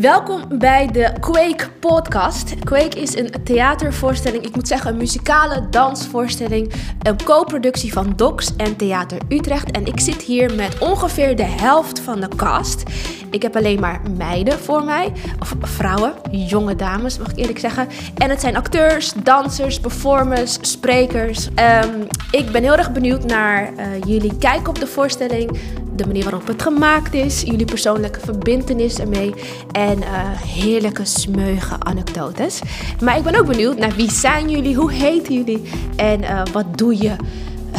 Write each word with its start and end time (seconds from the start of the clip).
Welkom 0.00 0.58
bij 0.58 0.86
de 0.86 1.12
Quake 1.20 1.70
podcast. 1.80 2.54
Quake 2.64 3.00
is 3.00 3.16
een 3.16 3.30
theatervoorstelling, 3.44 4.44
ik 4.44 4.54
moet 4.54 4.68
zeggen 4.68 4.90
een 4.90 4.96
muzikale 4.96 5.68
dansvoorstelling, 5.68 6.72
een 7.02 7.24
co-productie 7.24 7.92
van 7.92 8.12
Docs 8.16 8.56
en 8.56 8.76
Theater 8.76 9.18
Utrecht. 9.28 9.70
En 9.70 9.86
ik 9.86 10.00
zit 10.00 10.22
hier 10.22 10.54
met 10.54 10.78
ongeveer 10.78 11.36
de 11.36 11.42
helft 11.44 12.00
van 12.00 12.20
de 12.20 12.28
cast. 12.36 12.82
Ik 13.30 13.42
heb 13.42 13.56
alleen 13.56 13.80
maar 13.80 14.00
meiden 14.16 14.58
voor 14.58 14.84
mij, 14.84 15.12
of 15.40 15.54
vrouwen, 15.60 16.12
jonge 16.30 16.76
dames 16.76 17.18
mag 17.18 17.30
ik 17.30 17.38
eerlijk 17.38 17.58
zeggen. 17.58 17.88
En 18.16 18.30
het 18.30 18.40
zijn 18.40 18.56
acteurs, 18.56 19.12
dansers, 19.12 19.80
performers, 19.80 20.58
sprekers. 20.60 21.48
Ehm, 21.54 22.00
ik 22.30 22.52
ben 22.52 22.62
heel 22.62 22.76
erg 22.76 22.92
benieuwd 22.92 23.24
naar 23.24 23.72
uh, 23.72 23.84
jullie 24.06 24.36
kijk 24.38 24.68
op 24.68 24.78
de 24.78 24.86
voorstelling, 24.86 25.58
de 25.94 26.06
manier 26.06 26.22
waarop 26.22 26.46
het 26.46 26.62
gemaakt 26.62 27.14
is, 27.14 27.40
jullie 27.40 27.64
persoonlijke 27.66 28.20
verbindenis 28.20 28.98
ermee 28.98 29.34
en 29.72 29.98
uh, 29.98 30.06
heerlijke 30.40 31.04
smeuige 31.04 31.76
anekdotes. 31.78 32.60
Maar 33.00 33.16
ik 33.16 33.22
ben 33.22 33.38
ook 33.38 33.46
benieuwd 33.46 33.78
naar 33.78 33.94
wie 33.94 34.10
zijn 34.10 34.50
jullie, 34.50 34.74
hoe 34.76 34.92
heten 34.92 35.34
jullie 35.34 35.62
en 35.96 36.20
uh, 36.20 36.42
wat 36.52 36.78
doe 36.78 36.96
je 36.96 37.08
uh, 37.08 37.78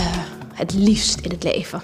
het 0.53 0.73
liefst 0.73 1.19
in 1.19 1.31
het 1.31 1.43
leven. 1.43 1.81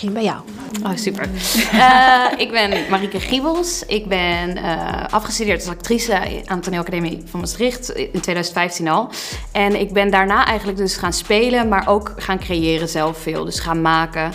Begin 0.00 0.12
bij 0.12 0.24
jou. 0.24 0.40
Oh, 0.84 0.96
super. 0.96 1.28
Uh, 1.72 2.24
ik 2.44 2.50
ben 2.50 2.90
Marike 2.90 3.20
Giebels. 3.20 3.82
Ik 3.86 4.06
ben 4.06 4.56
uh, 4.56 5.04
afgestudeerd 5.10 5.60
als 5.60 5.68
actrice 5.76 6.42
aan 6.44 6.56
de 6.56 6.64
toneelacademie 6.64 7.22
van 7.24 7.40
Maastricht 7.40 7.88
in 7.88 8.20
2015 8.20 8.88
al. 8.88 9.10
En 9.52 9.80
ik 9.80 9.92
ben 9.92 10.10
daarna 10.10 10.46
eigenlijk 10.46 10.78
dus 10.78 10.96
gaan 10.96 11.12
spelen, 11.12 11.68
maar 11.68 11.88
ook 11.88 12.12
gaan 12.16 12.38
creëren 12.38 12.88
zelf 12.88 13.18
veel. 13.18 13.44
Dus 13.44 13.60
gaan 13.60 13.80
maken. 13.80 14.32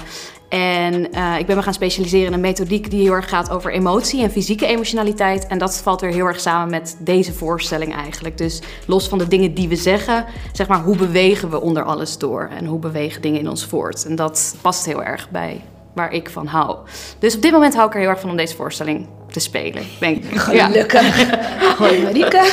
En 0.53 1.07
uh, 1.15 1.39
ik 1.39 1.45
ben 1.45 1.55
me 1.55 1.61
gaan 1.61 1.73
specialiseren 1.73 2.27
in 2.27 2.33
een 2.33 2.39
methodiek 2.39 2.89
die 2.89 3.01
heel 3.01 3.13
erg 3.13 3.29
gaat 3.29 3.49
over 3.49 3.71
emotie 3.71 4.23
en 4.23 4.31
fysieke 4.31 4.65
emotionaliteit. 4.65 5.47
En 5.47 5.57
dat 5.57 5.77
valt 5.77 6.01
weer 6.01 6.11
heel 6.11 6.25
erg 6.25 6.39
samen 6.39 6.69
met 6.69 6.97
deze 6.99 7.33
voorstelling 7.33 7.95
eigenlijk. 7.95 8.37
Dus 8.37 8.61
los 8.85 9.07
van 9.07 9.17
de 9.17 9.27
dingen 9.27 9.53
die 9.53 9.67
we 9.67 9.75
zeggen, 9.75 10.25
zeg 10.51 10.67
maar, 10.67 10.81
hoe 10.81 10.95
bewegen 10.95 11.49
we 11.49 11.61
onder 11.61 11.83
alles 11.83 12.17
door? 12.17 12.49
En 12.57 12.65
hoe 12.65 12.79
bewegen 12.79 13.21
dingen 13.21 13.39
in 13.39 13.49
ons 13.49 13.65
voort? 13.65 14.05
En 14.05 14.15
dat 14.15 14.55
past 14.61 14.85
heel 14.85 15.03
erg 15.03 15.29
bij 15.29 15.61
waar 15.93 16.11
ik 16.11 16.29
van 16.29 16.47
hou. 16.47 16.77
Dus 17.19 17.35
op 17.35 17.41
dit 17.41 17.51
moment 17.51 17.75
hou 17.75 17.88
ik 17.88 17.93
er 17.93 17.99
heel 17.99 18.09
erg 18.09 18.19
van 18.19 18.29
om 18.29 18.38
deze 18.38 18.55
voorstelling 18.55 19.07
te 19.31 19.39
spelen. 19.39 19.83
Denk 19.99 20.23
ik. 20.23 20.38
Gelukkig. 20.39 21.17
Ja. 21.19 21.75
Hoi 21.79 22.03
Marieke. 22.03 22.51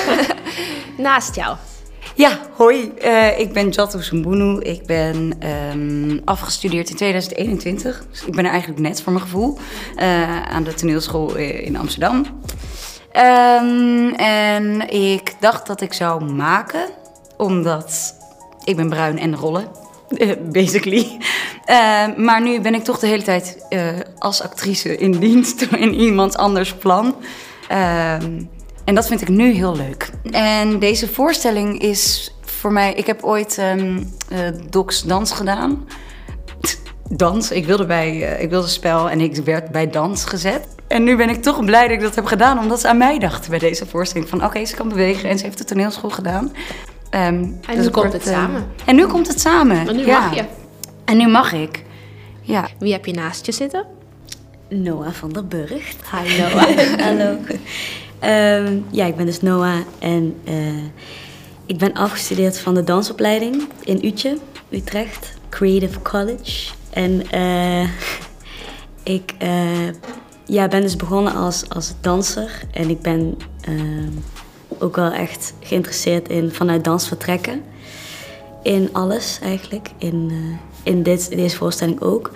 Naast 0.96 1.34
jou. 1.34 1.56
Ja, 2.20 2.38
hoi. 2.56 2.92
Uh, 3.04 3.38
ik 3.38 3.52
ben 3.52 3.68
Jato 3.68 4.00
Sumbunu. 4.00 4.60
Ik 4.60 4.86
ben 4.86 5.32
um, 5.72 6.20
afgestudeerd 6.24 6.90
in 6.90 6.96
2021. 6.96 8.04
Dus 8.10 8.24
ik 8.24 8.34
ben 8.34 8.44
er 8.44 8.50
eigenlijk 8.50 8.80
net 8.80 9.02
voor 9.02 9.12
mijn 9.12 9.24
gevoel. 9.24 9.58
Uh, 9.96 10.42
aan 10.42 10.62
de 10.62 10.74
toneelschool 10.74 11.36
in 11.36 11.76
Amsterdam. 11.76 12.16
Um, 13.16 14.14
en 14.14 14.90
ik 14.90 15.34
dacht 15.40 15.66
dat 15.66 15.80
ik 15.80 15.92
zou 15.92 16.24
maken, 16.24 16.88
omdat 17.36 18.14
ik 18.64 18.76
ben 18.76 18.88
bruin 18.88 19.18
en 19.18 19.36
rollen. 19.36 19.68
basically. 20.52 21.18
Uh, 21.66 22.16
maar 22.16 22.42
nu 22.42 22.60
ben 22.60 22.74
ik 22.74 22.84
toch 22.84 22.98
de 22.98 23.06
hele 23.06 23.22
tijd 23.22 23.66
als 24.18 24.42
actrice 24.42 24.96
in 24.96 25.12
dienst 25.12 25.62
in 25.86 25.94
iemand 25.94 26.36
anders 26.36 26.74
plan. 26.74 27.14
En 28.90 28.96
dat 28.96 29.06
vind 29.06 29.20
ik 29.20 29.28
nu 29.28 29.52
heel 29.52 29.76
leuk. 29.76 30.10
En 30.30 30.78
deze 30.78 31.08
voorstelling 31.08 31.78
is 31.78 32.34
voor 32.40 32.72
mij. 32.72 32.94
Ik 32.94 33.06
heb 33.06 33.22
ooit 33.22 33.58
um, 33.58 34.12
Docs 34.70 35.02
Dans 35.02 35.32
gedaan. 35.32 35.86
Dans. 37.08 37.50
Ik 37.50 37.66
wilde, 37.66 37.86
bij, 37.86 38.18
ik 38.40 38.50
wilde 38.50 38.68
spel 38.68 39.10
en 39.10 39.20
ik 39.20 39.36
werd 39.36 39.70
bij 39.70 39.90
dans 39.90 40.24
gezet. 40.24 40.66
En 40.88 41.02
nu 41.02 41.16
ben 41.16 41.28
ik 41.28 41.42
toch 41.42 41.64
blij 41.64 41.82
dat 41.82 41.90
ik 41.90 42.00
dat 42.00 42.14
heb 42.14 42.24
gedaan, 42.24 42.58
omdat 42.58 42.80
ze 42.80 42.88
aan 42.88 42.98
mij 42.98 43.18
dachten 43.18 43.50
bij 43.50 43.58
deze 43.58 43.86
voorstelling. 43.86 44.28
Van 44.28 44.38
oké, 44.38 44.46
okay, 44.46 44.64
ze 44.64 44.76
kan 44.76 44.88
bewegen 44.88 45.28
en 45.28 45.38
ze 45.38 45.44
heeft 45.44 45.58
de 45.58 45.64
toneelschool 45.64 46.10
gedaan. 46.10 46.44
Um, 46.44 46.52
en 47.10 47.58
dus 47.66 47.84
nu 47.84 47.90
komt 47.90 48.12
het 48.12 48.24
samen. 48.24 48.66
En 48.84 48.96
nu 48.96 49.06
komt 49.06 49.26
het 49.26 49.40
samen. 49.40 49.88
En 49.88 49.96
nu 49.96 50.06
ja. 50.06 50.20
mag 50.20 50.34
je. 50.34 50.44
En 51.04 51.16
nu 51.16 51.28
mag 51.28 51.52
ik. 51.52 51.82
Ja. 52.40 52.68
Wie 52.78 52.92
heb 52.92 53.06
je 53.06 53.12
naast 53.12 53.46
je 53.46 53.52
zitten? 53.52 53.86
Noah 54.68 55.12
van 55.12 55.32
der 55.32 55.46
Burgt. 55.46 55.96
Hi 56.10 56.38
Noah. 56.38 56.98
Hallo. 57.06 57.36
Um, 58.24 58.84
ja, 58.90 59.06
ik 59.06 59.16
ben 59.16 59.26
dus 59.26 59.40
Noah 59.40 59.78
en 59.98 60.36
uh, 60.48 60.84
ik 61.66 61.78
ben 61.78 61.92
afgestudeerd 61.92 62.58
van 62.58 62.74
de 62.74 62.84
dansopleiding 62.84 63.68
in 63.84 63.98
Utje, 64.04 64.38
Utrecht, 64.70 65.32
Creative 65.48 66.02
College. 66.02 66.72
En 66.90 67.22
uh, 67.34 67.88
ik 69.16 69.34
uh, 69.42 69.88
ja, 70.44 70.68
ben 70.68 70.80
dus 70.80 70.96
begonnen 70.96 71.34
als, 71.34 71.68
als 71.68 71.94
danser 72.00 72.62
en 72.72 72.90
ik 72.90 73.00
ben 73.00 73.36
ook 74.78 74.96
wel 74.96 75.12
echt 75.12 75.54
geïnteresseerd 75.60 76.28
in 76.28 76.50
vanuit 76.50 76.84
dans 76.84 77.08
vertrekken. 77.08 77.62
In 78.62 78.88
alles 78.92 79.38
eigenlijk, 79.42 79.90
in, 79.98 80.32
in 80.82 81.02
dit, 81.02 81.30
deze 81.30 81.56
voorstelling 81.56 82.00
ook. 82.00 82.30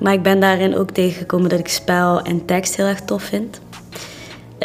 Maar 0.00 0.12
ik 0.12 0.22
ben 0.22 0.40
daarin 0.40 0.76
ook 0.76 0.90
tegengekomen 0.90 1.48
dat 1.48 1.58
ik 1.58 1.68
spel 1.68 2.22
en 2.22 2.44
tekst 2.44 2.76
heel 2.76 2.86
erg 2.86 3.00
tof 3.00 3.22
vind. 3.22 3.60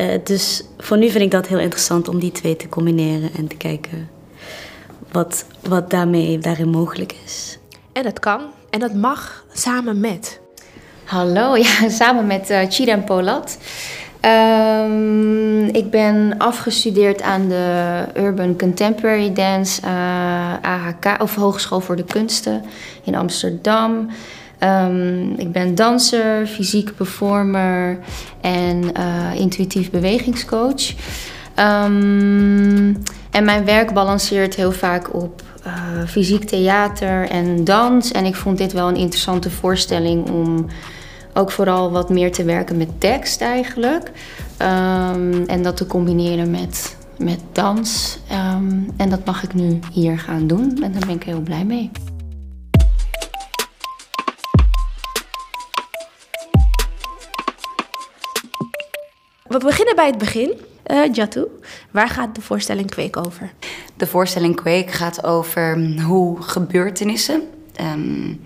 Uh, 0.01 0.07
dus 0.23 0.63
voor 0.77 0.97
nu 0.97 1.09
vind 1.09 1.23
ik 1.23 1.31
dat 1.31 1.47
heel 1.47 1.59
interessant 1.59 2.07
om 2.07 2.19
die 2.19 2.31
twee 2.31 2.55
te 2.55 2.69
combineren 2.69 3.29
en 3.37 3.47
te 3.47 3.55
kijken 3.55 4.09
wat, 5.11 5.45
wat 5.59 5.89
daarmee, 5.89 6.37
daarin 6.37 6.69
mogelijk 6.69 7.15
is. 7.25 7.57
En 7.93 8.03
dat 8.03 8.19
kan 8.19 8.41
en 8.69 8.79
dat 8.79 8.93
mag 8.93 9.45
samen 9.53 9.99
met. 9.99 10.39
Hallo, 11.03 11.55
ja, 11.65 11.89
samen 11.89 12.27
met 12.27 12.49
uh, 12.49 12.59
Chida 12.69 12.91
en 12.91 13.03
Polat. 13.03 13.57
Um, 14.25 15.65
ik 15.65 15.89
ben 15.89 16.35
afgestudeerd 16.37 17.21
aan 17.21 17.47
de 17.47 18.03
Urban 18.17 18.57
Contemporary 18.57 19.33
Dance 19.33 19.81
uh, 19.81 20.53
AHK, 20.61 21.21
of 21.21 21.35
Hogeschool 21.35 21.79
voor 21.79 21.95
de 21.95 22.03
Kunsten 22.03 22.63
in 23.03 23.15
Amsterdam. 23.15 24.09
Um, 24.63 25.33
ik 25.37 25.51
ben 25.51 25.75
danser, 25.75 26.47
fysiek 26.47 26.95
performer 26.95 27.99
en 28.41 28.83
uh, 28.97 29.39
intuïtief 29.39 29.89
bewegingscoach. 29.89 30.93
Um, 31.55 33.03
en 33.31 33.45
mijn 33.45 33.65
werk 33.65 33.93
balanceert 33.93 34.55
heel 34.55 34.71
vaak 34.71 35.13
op 35.13 35.41
uh, 35.65 35.73
fysiek 36.07 36.43
theater 36.43 37.29
en 37.29 37.63
dans. 37.63 38.11
En 38.11 38.25
ik 38.25 38.35
vond 38.35 38.57
dit 38.57 38.73
wel 38.73 38.87
een 38.87 38.95
interessante 38.95 39.49
voorstelling 39.49 40.29
om 40.29 40.65
ook 41.33 41.51
vooral 41.51 41.91
wat 41.91 42.09
meer 42.09 42.31
te 42.31 42.43
werken 42.43 42.77
met 42.77 42.99
tekst 42.99 43.41
eigenlijk. 43.41 44.11
Um, 44.59 45.43
en 45.47 45.61
dat 45.63 45.77
te 45.77 45.87
combineren 45.87 46.51
met, 46.51 46.97
met 47.17 47.39
dans. 47.51 48.19
en 48.97 49.09
dat 49.09 49.25
mag 49.25 49.43
ik 49.43 49.53
nu 49.53 49.79
hier 49.91 50.19
gaan 50.19 50.47
doen 50.47 50.79
en 50.83 50.91
daar 50.91 51.05
ben 51.05 51.15
ik 51.15 51.23
heel 51.23 51.41
blij 51.41 51.65
mee. 51.65 51.91
We 59.51 59.57
beginnen 59.57 59.95
bij 59.95 60.07
het 60.07 60.17
begin. 60.17 60.53
Uh, 60.87 61.13
Jatu, 61.13 61.45
waar 61.91 62.09
gaat 62.09 62.35
de 62.35 62.41
voorstelling 62.41 62.89
Kweek 62.89 63.17
over? 63.17 63.51
De 63.95 64.07
voorstelling 64.07 64.55
Kweek 64.55 64.91
gaat 64.91 65.23
over 65.23 65.95
hoe 66.01 66.41
gebeurtenissen, 66.41 67.41
um, 67.81 68.41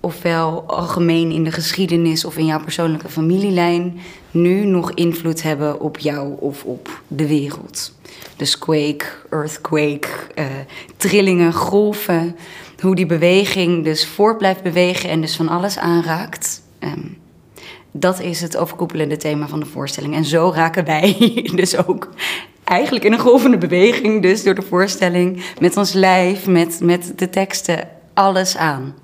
ofwel 0.00 0.64
algemeen 0.66 1.30
in 1.30 1.44
de 1.44 1.52
geschiedenis 1.52 2.24
of 2.24 2.36
in 2.36 2.46
jouw 2.46 2.60
persoonlijke 2.60 3.08
familielijn, 3.08 4.00
nu 4.30 4.64
nog 4.64 4.92
invloed 4.92 5.42
hebben 5.42 5.80
op 5.80 5.98
jou 5.98 6.34
of 6.38 6.64
op 6.64 7.00
de 7.08 7.26
wereld. 7.26 7.94
Dus 8.36 8.58
quake, 8.58 9.04
earthquake, 9.30 10.08
uh, 10.34 10.44
trillingen, 10.96 11.52
golven, 11.52 12.36
hoe 12.80 12.94
die 12.94 13.06
beweging 13.06 13.84
dus 13.84 14.06
voort 14.06 14.38
blijft 14.38 14.62
bewegen 14.62 15.10
en 15.10 15.20
dus 15.20 15.36
van 15.36 15.48
alles 15.48 15.78
aanraakt. 15.78 16.62
Um, 16.80 17.24
dat 17.98 18.20
is 18.20 18.40
het 18.40 18.56
overkoepelende 18.56 19.16
thema 19.16 19.48
van 19.48 19.60
de 19.60 19.66
voorstelling. 19.66 20.14
En 20.14 20.24
zo 20.24 20.52
raken 20.54 20.84
wij 20.84 21.16
dus 21.54 21.86
ook 21.86 22.08
eigenlijk 22.64 23.04
in 23.04 23.12
een 23.12 23.18
golvende 23.18 23.58
beweging, 23.58 24.22
dus 24.22 24.42
door 24.42 24.54
de 24.54 24.62
voorstelling, 24.62 25.44
met 25.60 25.76
ons 25.76 25.92
lijf, 25.92 26.46
met, 26.46 26.80
met 26.80 27.12
de 27.16 27.30
teksten, 27.30 27.88
alles 28.14 28.56
aan. 28.56 28.94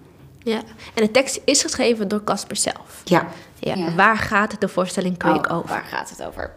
Ja, 0.43 0.63
en 0.95 1.05
de 1.05 1.11
tekst 1.11 1.41
is 1.45 1.63
geschreven 1.63 2.09
door 2.09 2.25
Casper 2.25 2.57
zelf. 2.57 3.01
Ja. 3.05 3.27
ja. 3.59 3.75
ja. 3.75 3.95
Waar 3.95 4.17
gaat 4.17 4.61
de 4.61 4.69
voorstelling 4.69 5.19
Kweek 5.19 5.51
oh, 5.51 5.57
over? 5.57 5.69
Waar 5.69 5.87
gaat 5.91 6.11
het 6.11 6.27
over? 6.27 6.51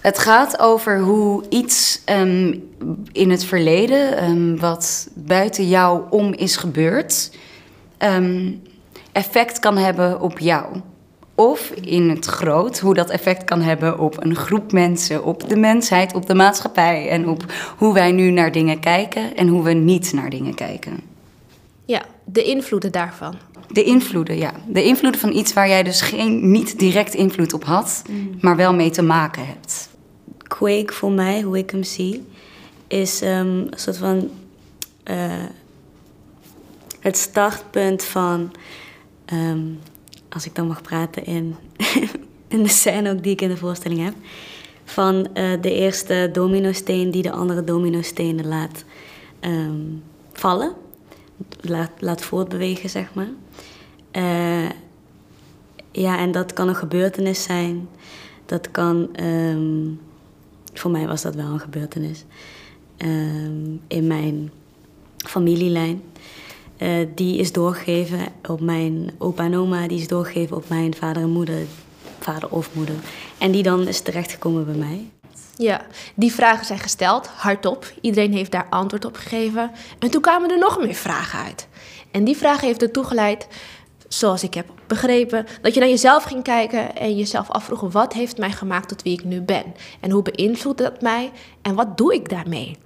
Het 0.00 0.18
gaat 0.18 0.58
over 0.58 1.00
hoe 1.00 1.44
iets 1.48 2.00
um, 2.10 2.70
in 3.12 3.30
het 3.30 3.44
verleden, 3.44 4.24
um, 4.24 4.58
wat 4.58 5.08
buiten 5.14 5.68
jou 5.68 6.02
om 6.10 6.32
is 6.32 6.56
gebeurd, 6.56 7.30
um, 7.98 8.62
effect 9.12 9.58
kan 9.58 9.76
hebben 9.76 10.20
op 10.20 10.38
jou. 10.38 10.80
Of 11.36 11.70
in 11.70 12.10
het 12.10 12.26
groot, 12.26 12.78
hoe 12.78 12.94
dat 12.94 13.10
effect 13.10 13.44
kan 13.44 13.60
hebben 13.60 13.98
op 13.98 14.24
een 14.24 14.36
groep 14.36 14.72
mensen, 14.72 15.24
op 15.24 15.48
de 15.48 15.56
mensheid, 15.56 16.14
op 16.14 16.26
de 16.26 16.34
maatschappij 16.34 17.08
en 17.08 17.28
op 17.28 17.44
hoe 17.76 17.94
wij 17.94 18.12
nu 18.12 18.30
naar 18.30 18.52
dingen 18.52 18.80
kijken 18.80 19.36
en 19.36 19.48
hoe 19.48 19.62
we 19.62 19.72
niet 19.72 20.12
naar 20.12 20.30
dingen 20.30 20.54
kijken. 20.54 21.00
Ja, 21.84 22.02
de 22.24 22.42
invloeden 22.42 22.92
daarvan. 22.92 23.34
De 23.68 23.82
invloeden, 23.82 24.38
ja. 24.38 24.52
De 24.66 24.84
invloeden 24.84 25.20
van 25.20 25.32
iets 25.32 25.52
waar 25.52 25.68
jij 25.68 25.82
dus 25.82 26.00
geen, 26.00 26.50
niet 26.50 26.78
direct 26.78 27.14
invloed 27.14 27.52
op 27.52 27.64
had, 27.64 28.02
maar 28.40 28.56
wel 28.56 28.74
mee 28.74 28.90
te 28.90 29.02
maken 29.02 29.46
hebt. 29.46 29.88
Quake 30.42 30.92
voor 30.92 31.12
mij, 31.12 31.42
hoe 31.42 31.58
ik 31.58 31.70
hem 31.70 31.82
zie, 31.82 32.26
is 32.86 33.22
ehm, 33.22 33.46
een 33.46 33.72
soort 33.74 33.96
van 33.96 34.30
eh, 35.02 35.44
het 37.00 37.16
startpunt 37.16 38.04
van, 38.04 38.52
ehm, 39.24 39.62
als 40.28 40.46
ik 40.46 40.54
dan 40.54 40.66
mag 40.66 40.82
praten 40.82 41.24
in, 41.24 41.56
in 42.48 42.62
de 42.62 42.68
scène 42.68 43.10
ook 43.10 43.22
die 43.22 43.32
ik 43.32 43.40
in 43.40 43.48
de 43.48 43.56
voorstelling 43.56 44.04
heb, 44.04 44.14
van 44.84 45.34
eh, 45.34 45.60
de 45.60 45.74
eerste 45.74 46.28
dominosteen 46.32 47.10
die 47.10 47.22
de 47.22 47.30
andere 47.30 47.64
dominostenen 47.64 48.46
laat 48.46 48.84
ehm, 49.40 49.80
vallen, 50.32 50.72
laat, 51.60 51.90
laat 51.98 52.22
voortbewegen, 52.22 52.90
zeg 52.90 53.14
maar. 53.14 53.30
Eh, 54.10 54.70
ja, 55.90 56.18
en 56.18 56.32
dat 56.32 56.52
kan 56.52 56.68
een 56.68 56.76
gebeurtenis 56.76 57.42
zijn. 57.42 57.88
Dat 58.46 58.70
kan, 58.70 59.14
ehm, 59.14 59.88
voor 60.72 60.90
mij 60.90 61.06
was 61.06 61.22
dat 61.22 61.34
wel 61.34 61.46
een 61.46 61.60
gebeurtenis. 61.60 62.24
Ehm, 62.96 63.76
in 63.88 64.06
mijn 64.06 64.50
familielijn. 65.16 66.02
Eh, 66.76 67.06
die 67.14 67.38
is 67.38 67.52
doorgegeven 67.52 68.28
op 68.48 68.60
mijn 68.60 69.10
opa 69.18 69.44
en 69.44 69.56
oma, 69.56 69.88
die 69.88 70.00
is 70.00 70.08
doorgegeven 70.08 70.56
op 70.56 70.68
mijn 70.68 70.94
vader 70.94 71.22
en 71.22 71.30
moeder, 71.30 71.66
vader 72.20 72.50
of 72.50 72.74
moeder. 72.74 72.94
En 73.38 73.50
die 73.50 73.62
dan 73.62 73.88
is 73.88 74.00
terechtgekomen 74.00 74.64
bij 74.64 74.74
mij. 74.74 75.10
Ja, 75.56 75.86
die 76.14 76.32
vragen 76.32 76.66
zijn 76.66 76.78
gesteld, 76.78 77.26
hardop. 77.26 77.92
Iedereen 78.00 78.32
heeft 78.32 78.50
daar 78.50 78.66
antwoord 78.70 79.04
op 79.04 79.16
gegeven. 79.16 79.70
En 79.98 80.10
toen 80.10 80.20
kwamen 80.20 80.50
er 80.50 80.58
nog 80.58 80.78
meer 80.78 80.94
vragen 80.94 81.38
uit. 81.38 81.68
En 82.10 82.24
die 82.24 82.36
vragen 82.36 82.66
heeft 82.66 82.82
ertoe 82.82 83.04
geleid, 83.04 83.48
zoals 84.08 84.42
ik 84.42 84.54
heb 84.54 84.66
begrepen, 84.86 85.46
dat 85.62 85.74
je 85.74 85.80
naar 85.80 85.88
jezelf 85.88 86.22
ging 86.22 86.42
kijken 86.42 86.96
en 86.96 87.16
jezelf 87.16 87.50
afvroeg: 87.50 87.92
wat 87.92 88.12
heeft 88.12 88.38
mij 88.38 88.52
gemaakt 88.52 88.88
tot 88.88 89.02
wie 89.02 89.12
ik 89.12 89.24
nu 89.24 89.40
ben? 89.40 89.64
En 90.00 90.10
hoe 90.10 90.22
beïnvloedt 90.22 90.78
dat 90.78 91.00
mij? 91.00 91.32
En 91.62 91.74
wat 91.74 91.96
doe 91.98 92.14
ik 92.14 92.28
daarmee? 92.28 92.76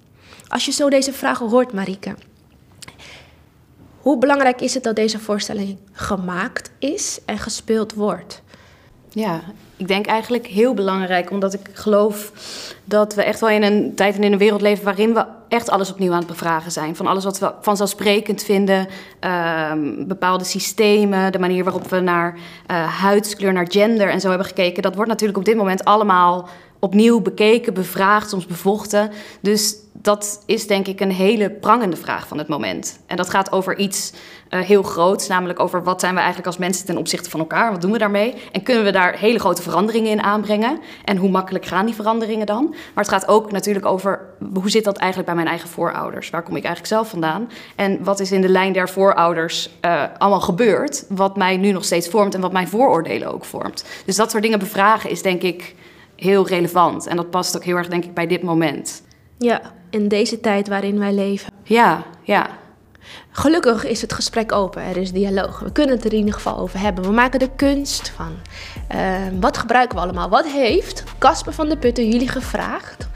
Als 0.49 0.65
je 0.65 0.73
zo 0.73 0.91
deze 0.91 1.13
vragen 1.13 1.49
hoort, 1.49 1.73
Marike, 1.73 2.15
hoe 4.01 4.19
belangrijk 4.19 4.61
is 4.61 4.75
het 4.75 4.83
dat 4.83 4.97
deze 4.97 5.19
voorstelling 5.19 5.79
gemaakt 5.93 6.71
is 6.79 7.21
en 7.25 7.39
gespeeld 7.39 7.95
wordt? 7.95 8.43
Ja, 9.13 9.41
ik 9.77 9.89
denk 9.89 10.07
eigenlijk 10.07 10.47
heel 10.47 10.75
belangrijk, 10.75 11.31
omdat 11.31 11.55
ik 11.55 11.69
geloof 11.73 12.33
dat 12.85 13.15
we 13.15 13.23
echt 13.23 13.41
wel 13.41 13.49
in 13.49 13.63
een 13.63 13.95
tijd 13.95 14.17
en 14.17 14.23
in 14.23 14.33
een 14.33 14.39
wereld 14.39 14.61
leven 14.61 14.85
waarin 14.85 15.15
we 15.15 15.25
echt 15.49 15.71
alles 15.71 15.91
opnieuw 15.91 16.13
aan 16.13 16.19
het 16.19 16.27
bevragen 16.27 16.73
zijn. 16.73 16.97
Van 16.97 17.07
alles 17.07 17.25
wat 17.25 17.39
we 17.39 17.53
vanzelfsprekend 17.61 18.43
vinden, 18.43 18.87
ehm, 19.21 20.07
bepaalde 20.07 20.45
systemen, 20.45 21.33
de 21.33 21.39
manier 21.39 21.65
waarop 21.65 21.89
we 21.89 22.01
naar 22.01 22.35
uh, 22.35 23.01
huidskleur, 23.03 23.53
naar 23.53 23.71
gender 23.71 24.09
en 24.09 24.21
zo 24.21 24.29
hebben 24.29 24.47
gekeken. 24.47 24.83
Dat 24.83 24.95
wordt 24.95 25.11
natuurlijk 25.11 25.39
op 25.39 25.45
dit 25.45 25.57
moment 25.57 25.85
allemaal 25.85 26.49
opnieuw 26.81 27.21
bekeken, 27.21 27.75
bevraagd, 27.75 28.31
soms 28.31 28.47
bevochten. 28.47 29.11
Dus 29.41 29.77
dat 29.93 30.43
is 30.47 30.67
denk 30.67 30.87
ik 30.87 31.01
een 31.01 31.13
hele 31.13 31.51
prangende 31.51 31.97
vraag 31.97 32.29
van 32.29 32.39
het 32.39 32.49
moment. 32.49 32.99
En 33.07 33.17
dat 33.17 33.31
gaat 33.31 33.53
over 33.53 33.79
iets 33.79 34.13
uh, 34.51 34.61
heel 34.61 34.83
groots, 34.83 35.29
namelijk 35.29 35.61
over 35.61 35.83
wat 35.83 36.01
zijn 36.01 36.13
we 36.13 36.19
eigenlijk 36.19 36.47
als 36.47 36.59
mensen 36.59 36.87
ten 36.87 36.97
opzichte 36.97 37.31
van 37.31 37.41
elkaar, 37.41 37.71
wat 37.71 37.81
doen 37.81 37.93
we 37.93 37.99
daarmee? 37.99 38.35
En 38.53 38.63
kunnen 38.63 38.85
we 38.85 38.91
daar 38.91 39.19
hele 39.19 39.39
grote 39.39 39.63
veranderingen 39.63 40.11
in 40.11 40.23
aanbrengen? 40.23 40.81
En 41.05 41.17
hoe 41.17 41.31
makkelijk 41.31 41.67
gaan 41.67 41.87
die 41.87 41.95
veranderingen 41.95 42.47
dan? 42.47 42.69
Maar 42.69 43.05
het 43.05 43.13
gaat 43.13 43.29
ook 43.29 43.53
natuurlijk 43.53 43.87
over 43.87 44.21
hoe 44.55 44.71
zit 44.71 44.85
dat 44.85 44.97
eigenlijk 44.97 45.27
bij 45.27 45.37
mijn 45.37 45.49
eigen 45.49 45.69
voorouders? 45.69 46.31
Waar 46.31 46.43
kom 46.43 46.57
ik 46.57 46.65
eigenlijk 46.65 46.95
zelf 46.95 47.09
vandaan? 47.09 47.51
En 47.77 48.05
wat 48.05 48.21
is 48.21 48.33
in 48.33 48.41
de 48.41 48.49
lijn 48.49 48.73
der 48.73 48.89
voorouders 48.89 49.71
uh, 49.85 50.03
allemaal 50.19 50.41
gebeurd, 50.41 51.05
wat 51.09 51.37
mij 51.37 51.57
nu 51.57 51.73
nog 51.73 51.85
steeds 51.85 52.09
vormt 52.09 52.35
en 52.35 52.41
wat 52.41 52.53
mijn 52.53 52.69
vooroordelen 52.69 53.33
ook 53.33 53.45
vormt? 53.45 53.85
Dus 54.05 54.17
dat 54.17 54.31
soort 54.31 54.43
dingen 54.43 54.59
bevragen 54.59 55.11
is 55.11 55.23
denk 55.23 55.43
ik 55.43 55.75
heel 56.21 56.47
relevant. 56.47 57.07
En 57.07 57.17
dat 57.17 57.31
past 57.31 57.57
ook 57.57 57.65
heel 57.65 57.77
erg, 57.77 57.89
denk 57.89 58.05
ik, 58.05 58.15
bij 58.15 58.27
dit 58.27 58.43
moment. 58.43 59.03
Ja, 59.39 59.61
in 59.91 60.09
deze 60.09 60.41
tijd 60.41 60.69
waarin 60.69 60.99
wij 60.99 61.13
leven. 61.13 61.53
Ja, 61.63 62.03
ja. 62.23 62.49
Gelukkig 63.31 63.87
is 63.87 64.01
het 64.01 64.13
gesprek 64.13 64.53
open, 64.53 64.83
er 64.83 64.97
is 64.97 65.13
dialoog. 65.13 65.59
We 65.59 65.73
kunnen 65.73 65.97
het 65.97 66.05
er 66.05 66.13
in 66.13 66.19
ieder 66.19 66.35
geval 66.35 66.59
over 66.59 66.81
hebben. 66.81 67.05
We 67.05 67.11
maken 67.11 67.41
er 67.41 67.51
kunst 67.57 68.13
van. 68.17 68.33
Uh, 68.95 69.17
wat 69.41 69.59
gebruiken 69.59 69.97
we 69.97 70.03
allemaal? 70.03 70.29
Wat 70.29 70.47
heeft 70.47 71.05
Casper 71.19 71.53
van 71.53 71.69
der 71.69 71.77
Putten 71.77 72.09
jullie 72.09 72.29
gevraagd 72.29 73.09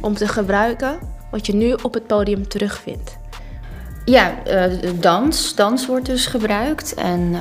om 0.00 0.14
te 0.14 0.28
gebruiken 0.28 0.98
wat 1.30 1.46
je 1.46 1.54
nu 1.54 1.76
op 1.82 1.94
het 1.94 2.06
podium 2.06 2.48
terugvindt? 2.48 3.18
Ja, 4.04 4.34
uh, 4.46 4.90
dans. 5.00 5.54
Dans 5.54 5.86
wordt 5.86 6.06
dus 6.06 6.26
gebruikt 6.26 6.94
en 6.94 7.20
uh, 7.20 7.40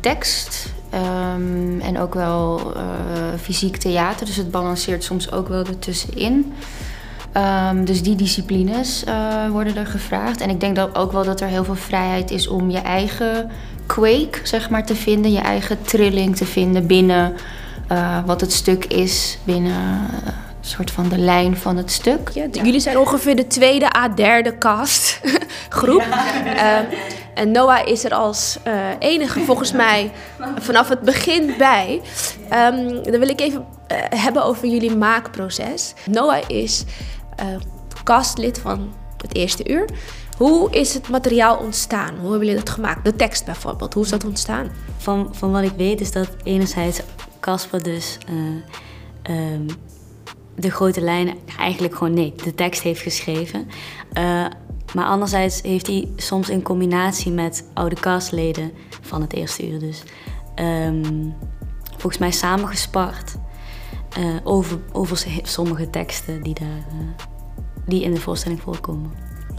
tekst. 0.00 0.74
Um, 0.94 1.80
en 1.80 1.98
ook 1.98 2.14
wel 2.14 2.72
fysiek 3.38 3.76
theater, 3.76 4.26
dus 4.26 4.36
het 4.36 4.50
balanceert 4.50 5.04
soms 5.04 5.32
ook 5.32 5.48
wel 5.48 5.64
ertussenin. 5.64 6.52
Um, 7.70 7.84
dus 7.84 8.02
die 8.02 8.16
disciplines 8.16 9.04
uh, 9.08 9.48
worden 9.50 9.76
er 9.76 9.86
gevraagd. 9.86 10.40
En 10.40 10.50
ik 10.50 10.60
denk 10.60 10.76
dat 10.76 10.94
ook 10.94 11.12
wel 11.12 11.24
dat 11.24 11.40
er 11.40 11.48
heel 11.48 11.64
veel 11.64 11.74
vrijheid 11.74 12.30
is 12.30 12.48
om 12.48 12.70
je 12.70 12.78
eigen 12.78 13.50
quake 13.86 14.38
zeg 14.42 14.70
maar, 14.70 14.86
te 14.86 14.94
vinden. 14.94 15.32
Je 15.32 15.40
eigen 15.40 15.82
trilling 15.82 16.36
te 16.36 16.44
vinden 16.44 16.86
binnen 16.86 17.34
uh, 17.92 18.18
wat 18.26 18.40
het 18.40 18.52
stuk 18.52 18.84
is. 18.84 19.38
Binnen 19.44 19.72
uh, 19.72 20.26
een 20.26 20.72
soort 20.72 20.90
van 20.90 21.08
de 21.08 21.18
lijn 21.18 21.56
van 21.56 21.76
het 21.76 21.90
stuk. 21.90 22.30
Ja, 22.34 22.46
jullie 22.52 22.80
zijn 22.80 22.98
ongeveer 22.98 23.36
de 23.36 23.46
tweede 23.46 23.96
à 23.96 24.08
derde 24.08 24.58
cast 24.58 25.20
groep. 25.68 26.04
Ja. 26.54 26.84
En 27.36 27.50
Noah 27.50 27.88
is 27.88 28.04
er 28.04 28.14
als 28.14 28.58
enige 28.98 29.40
volgens 29.40 29.72
mij 29.86 30.12
vanaf 30.58 30.88
het 30.88 31.00
begin 31.00 31.54
bij. 31.58 32.00
Um, 32.52 33.02
dan 33.02 33.18
wil 33.18 33.28
ik 33.28 33.40
even 33.40 33.66
hebben 34.14 34.44
over 34.44 34.68
jullie 34.68 34.96
maakproces. 34.96 35.94
Noah 36.10 36.42
is 36.46 36.84
uh, 37.40 37.46
castlid 38.04 38.58
van 38.58 38.92
het 39.16 39.34
eerste 39.34 39.70
uur. 39.70 39.88
Hoe 40.36 40.70
is 40.70 40.94
het 40.94 41.08
materiaal 41.08 41.56
ontstaan? 41.56 42.14
Hoe 42.14 42.30
hebben 42.30 42.48
jullie 42.48 42.64
dat 42.64 42.70
gemaakt? 42.74 43.04
De 43.04 43.16
tekst 43.16 43.44
bijvoorbeeld, 43.44 43.94
hoe 43.94 44.04
is 44.04 44.10
dat 44.10 44.24
ontstaan? 44.24 44.70
Van, 44.96 45.28
van 45.34 45.52
wat 45.52 45.62
ik 45.62 45.72
weet 45.76 46.00
is 46.00 46.12
dat 46.12 46.28
enerzijds 46.42 47.00
Casper 47.40 47.82
dus 47.82 48.18
uh, 48.30 49.52
um, 49.52 49.66
de 50.54 50.70
grote 50.70 51.00
lijnen, 51.00 51.34
eigenlijk 51.58 51.94
gewoon 51.96 52.14
nee, 52.14 52.34
de 52.44 52.54
tekst 52.54 52.82
heeft 52.82 53.00
geschreven. 53.00 53.68
Uh, 54.18 54.46
maar 54.94 55.04
anderzijds 55.04 55.62
heeft 55.62 55.86
hij 55.86 56.08
soms 56.16 56.48
in 56.48 56.62
combinatie 56.62 57.32
met 57.32 57.64
oude 57.74 57.96
castleden 57.96 58.72
van 59.00 59.20
het 59.20 59.32
eerste 59.32 59.70
uur 59.70 59.78
dus 59.78 60.02
um, 60.54 61.34
volgens 61.90 62.18
mij 62.18 62.30
samengespart 62.30 63.36
uh, 64.18 64.36
over, 64.44 64.78
over 64.92 65.24
sommige 65.42 65.90
teksten 65.90 66.42
die, 66.42 66.54
daar, 66.54 66.68
uh, 66.68 67.24
die 67.86 68.02
in 68.02 68.14
de 68.14 68.20
voorstelling 68.20 68.60
voorkomen. 68.60 69.10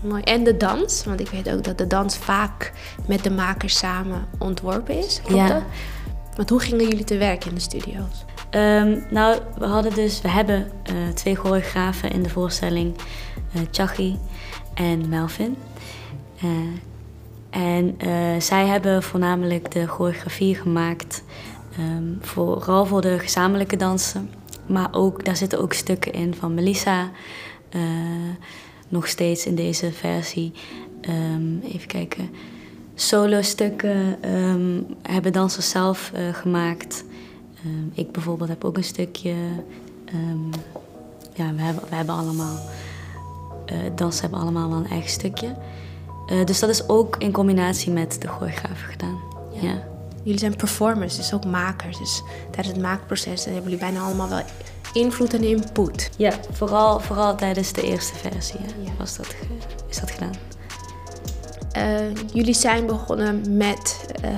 Mooi. 0.04 0.22
En 0.22 0.44
de 0.44 0.58
dans, 0.58 1.04
want 1.06 1.20
ik 1.20 1.30
weet 1.30 1.50
ook 1.50 1.64
dat 1.64 1.78
de 1.78 1.88
dans 1.88 2.18
vaak 2.18 2.74
met 3.08 3.24
de 3.24 3.32
makers 3.32 3.78
samen 3.78 4.28
ontworpen 4.38 4.98
is. 4.98 5.22
Klopt 5.24 5.48
ja. 5.48 5.66
Want 6.36 6.50
hoe 6.50 6.60
gingen 6.60 6.88
jullie 6.88 7.04
te 7.04 7.18
werk 7.18 7.46
in 7.46 7.54
de 7.54 7.62
studio's? 7.62 8.26
Um, 8.52 9.04
nou, 9.10 9.40
we 9.58 9.66
hadden 9.66 9.94
dus, 9.94 10.22
we 10.22 10.30
hebben 10.30 10.72
uh, 10.92 11.08
twee 11.14 11.36
choreografen 11.36 12.12
in 12.12 12.24
de 12.24 12.30
voorstelling, 12.30 12.96
uh, 13.56 13.62
Chachi 13.72 14.20
en 14.78 15.10
Melvin. 15.10 15.56
Uh, 16.44 16.52
en 17.50 17.96
zij 18.42 18.66
hebben 18.66 19.04
voornamelijk 19.04 19.72
de 19.72 19.88
choreografie 19.88 20.56
gemaakt, 20.56 21.24
um, 21.80 22.18
vooral 22.22 22.86
voor 22.86 23.02
de 23.02 23.20
gezamenlijke 23.20 23.76
dansen. 23.76 24.30
Maar 24.66 24.88
ook, 24.92 25.26
daar 25.26 25.36
zitten 25.36 25.60
ook 25.60 25.74
stukken 25.74 26.14
in 26.14 26.36
van 26.36 26.54
Melissa. 26.54 27.12
Uh, 27.76 27.82
nog 28.88 29.08
steeds 29.08 29.46
in 29.46 29.56
deze 29.56 29.92
versie. 29.92 30.52
Um, 31.10 31.62
even 31.64 31.88
kijken. 31.88 32.30
Solo-stukken 32.96 34.30
um, 34.36 34.86
hebben 35.02 35.34
dansers 35.34 35.70
zelf 35.70 36.12
gemaakt. 36.32 37.04
Ik 37.94 38.12
bijvoorbeeld 38.12 38.50
heb 38.50 38.64
ook 38.64 38.78
een 38.78 38.84
stukje. 38.84 39.34
ja, 41.34 41.54
we 41.54 41.62
hebben, 41.62 41.84
we 41.90 41.96
hebben 41.96 42.16
allemaal. 42.16 42.60
Uh, 43.72 43.78
dansen 43.96 44.22
hebben 44.22 44.40
allemaal 44.40 44.70
wel 44.70 44.78
een 44.78 44.90
eigen 44.90 45.10
stukje. 45.10 45.56
dus 46.46 46.60
dat 46.60 46.70
is 46.70 46.90
ook 46.90 47.16
in 47.18 47.32
combinatie 47.32 47.92
met 47.92 48.22
de 48.22 48.28
choreograaf 48.28 48.82
gedaan. 48.82 49.20
ja. 49.54 49.68
ja. 49.68 49.96
Jullie 50.28 50.42
zijn 50.42 50.56
performers, 50.56 51.16
dus 51.16 51.34
ook 51.34 51.46
makers. 51.46 51.98
Dus 51.98 52.24
tijdens 52.52 52.76
het 52.76 52.86
maakproces 52.86 53.46
hebben 53.46 53.64
jullie 53.64 53.78
bijna 53.78 54.00
allemaal 54.00 54.30
wel 54.30 54.42
invloed 54.94 55.34
en 55.34 55.44
input. 55.44 56.10
Ja, 56.18 56.32
vooral, 56.52 57.00
vooral 57.00 57.36
tijdens 57.36 57.74
de 57.74 57.82
eerste 57.82 58.16
versie 58.16 58.60
ja. 58.60 58.92
Was 58.98 59.18
dat, 59.18 59.36
is 59.90 60.00
dat 60.00 60.12
gedaan. 60.12 60.34
Uh, 61.78 62.16
jullie 62.34 62.54
zijn 62.54 62.86
begonnen 62.86 63.58
met 63.58 64.06
uh, 64.26 64.32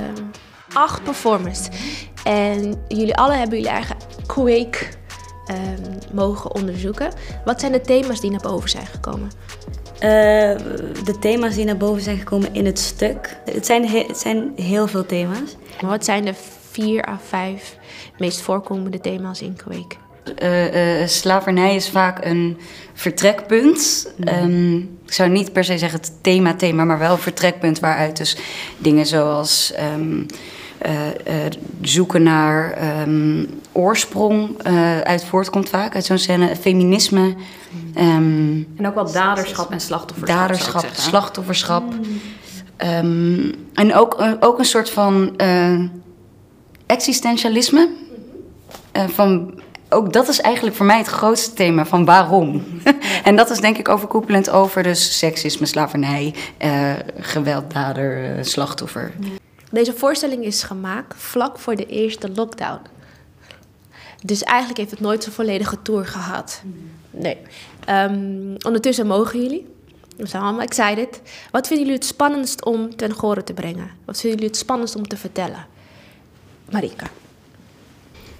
acht 0.74 1.04
performers. 1.04 1.68
En 2.24 2.84
jullie 2.88 3.16
alle 3.16 3.34
hebben 3.34 3.58
jullie 3.58 3.74
eigen 3.74 3.98
Quake 4.26 4.86
uh, 5.50 5.56
mogen 6.14 6.56
onderzoeken. 6.56 7.12
Wat 7.46 7.60
zijn 7.60 7.72
de 7.72 7.82
thema's 7.82 8.22
die 8.22 8.32
naar 8.32 8.42
boven 8.42 8.70
zijn 8.70 8.86
gekomen? 8.86 9.30
de 10.00 11.16
thema's 11.20 11.56
die 11.56 11.66
naar 11.66 11.78
boven 11.78 12.02
zijn 12.02 12.18
gekomen 12.18 12.54
in 12.54 12.66
het 12.66 12.80
stuk. 12.80 13.38
Het 13.46 13.66
zijn, 13.66 13.88
het 13.88 14.18
zijn 14.18 14.52
heel 14.56 14.88
veel 14.88 15.06
thema's. 15.06 15.56
Wat 15.82 16.06
zijn 16.06 16.26
de 16.26 16.34
vier 16.72 17.08
à 17.08 17.20
vijf 17.28 17.78
meest 18.18 18.42
voorkomende 18.42 19.00
thema's 19.00 19.42
in 19.42 19.56
Quake? 19.56 19.96
Uh, 20.44 21.08
slavernij 21.08 21.76
is 21.76 21.90
vaak 21.90 22.26
een 22.26 22.58
vertrekpunt. 22.94 24.14
Um, 24.26 24.78
ik 25.06 25.14
zou 25.14 25.30
niet 25.30 25.54
per 25.54 25.64
se 25.64 25.78
zeggen 25.78 26.00
het 26.00 26.12
thema-thema, 26.22 26.84
maar 26.84 27.00
wel 27.00 27.12
een 27.12 27.18
vertrekpunt 27.18 27.80
waaruit 27.80 28.18
dus 28.18 28.38
dingen 28.78 29.06
zoals 29.06 29.74
um, 29.96 30.20
uh, 30.20 30.26
zoeken 31.82 32.24
naar 32.24 32.78
um, 33.02 33.62
oorsprong 33.72 34.64
uit 35.04 35.26
voortkomt 35.26 35.70
vaak, 35.70 35.96
uit 35.96 36.06
zo'n 36.06 36.18
scène. 36.18 36.56
Feminisme. 36.56 37.36
en 37.94 38.88
ook 38.88 38.96
wel 38.96 39.12
daderschap 39.12 39.72
en 39.72 39.80
slachtofferschap. 39.80 40.40
Daderschap, 40.40 40.86
slachtofferschap. 40.94 41.84
en 43.74 43.94
ook, 43.94 44.24
ook 44.40 44.60
een 44.60 44.66
soort 44.66 44.90
van 44.90 45.36
existentialisme. 46.86 47.90
van 49.08 49.60
ook 49.90 50.14
dat 50.14 50.28
is 50.28 50.42
eigenlijk 50.42 50.76
voor 50.76 50.86
mij 50.86 50.98
het 50.98 51.08
grootste 51.08 51.54
thema 51.54 51.86
van 51.86 52.06
waarom. 52.06 52.64
en 53.24 53.36
dat 53.36 53.50
is 53.50 53.60
denk 53.60 53.78
ik 53.78 53.90
overkoepelend 53.90 54.50
over 54.50 54.84
dus 54.84 55.18
seksisme, 55.18 55.66
slavernij, 55.66 56.36
uh, 56.66 56.92
gewelddader, 57.20 58.38
slachtoffer. 58.46 59.12
Deze 59.70 59.94
voorstelling 59.94 60.44
is 60.44 60.64
gemaakt 60.64 61.14
vlak 61.18 61.60
voor 61.60 61.76
de 61.76 61.86
eerste 61.86 62.30
lockdown. 62.36 62.82
Dus 64.24 64.44
eigenlijk 64.44 64.80
heeft 64.80 64.92
het 64.92 65.00
nooit 65.00 65.24
zo'n 65.24 65.34
volledige 65.34 65.82
tour 65.82 66.06
gehad. 66.06 66.62
Nee. 67.12 67.38
Um, 67.90 68.56
ondertussen 68.66 69.08
mogen 69.08 69.42
jullie. 69.42 69.68
We 70.18 70.28
zijn 70.28 70.44
allemaal 70.44 70.62
excited. 70.62 71.22
Wat 71.52 71.68
vinden 71.68 71.86
jullie 71.86 72.00
het 72.00 72.10
spannendst 72.10 72.66
om 72.66 72.96
ten 72.96 73.14
gehore 73.14 73.44
te 73.44 73.54
brengen? 73.54 73.92
Wat 74.06 74.20
vinden 74.20 74.40
jullie 74.40 74.54
het 74.54 74.58
spannendst 74.58 74.96
om 74.96 75.08
te 75.08 75.18
vertellen? 75.18 75.66
Marika. 76.72 77.08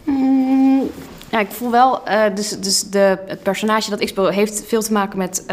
Mm, 0.04 0.90
ja, 1.32 1.40
ik 1.40 1.52
voel 1.52 1.72
wel, 1.72 2.10
uh, 2.10 2.24
dus, 2.36 2.50
dus 2.50 2.84
de, 2.84 3.18
het 3.26 3.44
personage 3.44 3.90
dat 3.90 4.02
ik 4.02 4.08
speel 4.08 4.28
heeft 4.28 4.64
veel 4.66 4.82
te 4.82 4.92
maken 4.92 5.18
met 5.18 5.46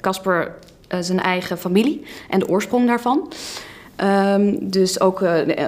Casper 0.00 0.46
uh, 0.46 0.98
uh, 0.98 1.04
zijn 1.04 1.20
eigen 1.20 1.58
familie 1.58 2.06
en 2.28 2.38
de 2.38 2.48
oorsprong 2.48 2.86
daarvan. 2.86 3.32
Um, 4.04 4.70
dus 4.70 5.00
ook 5.00 5.22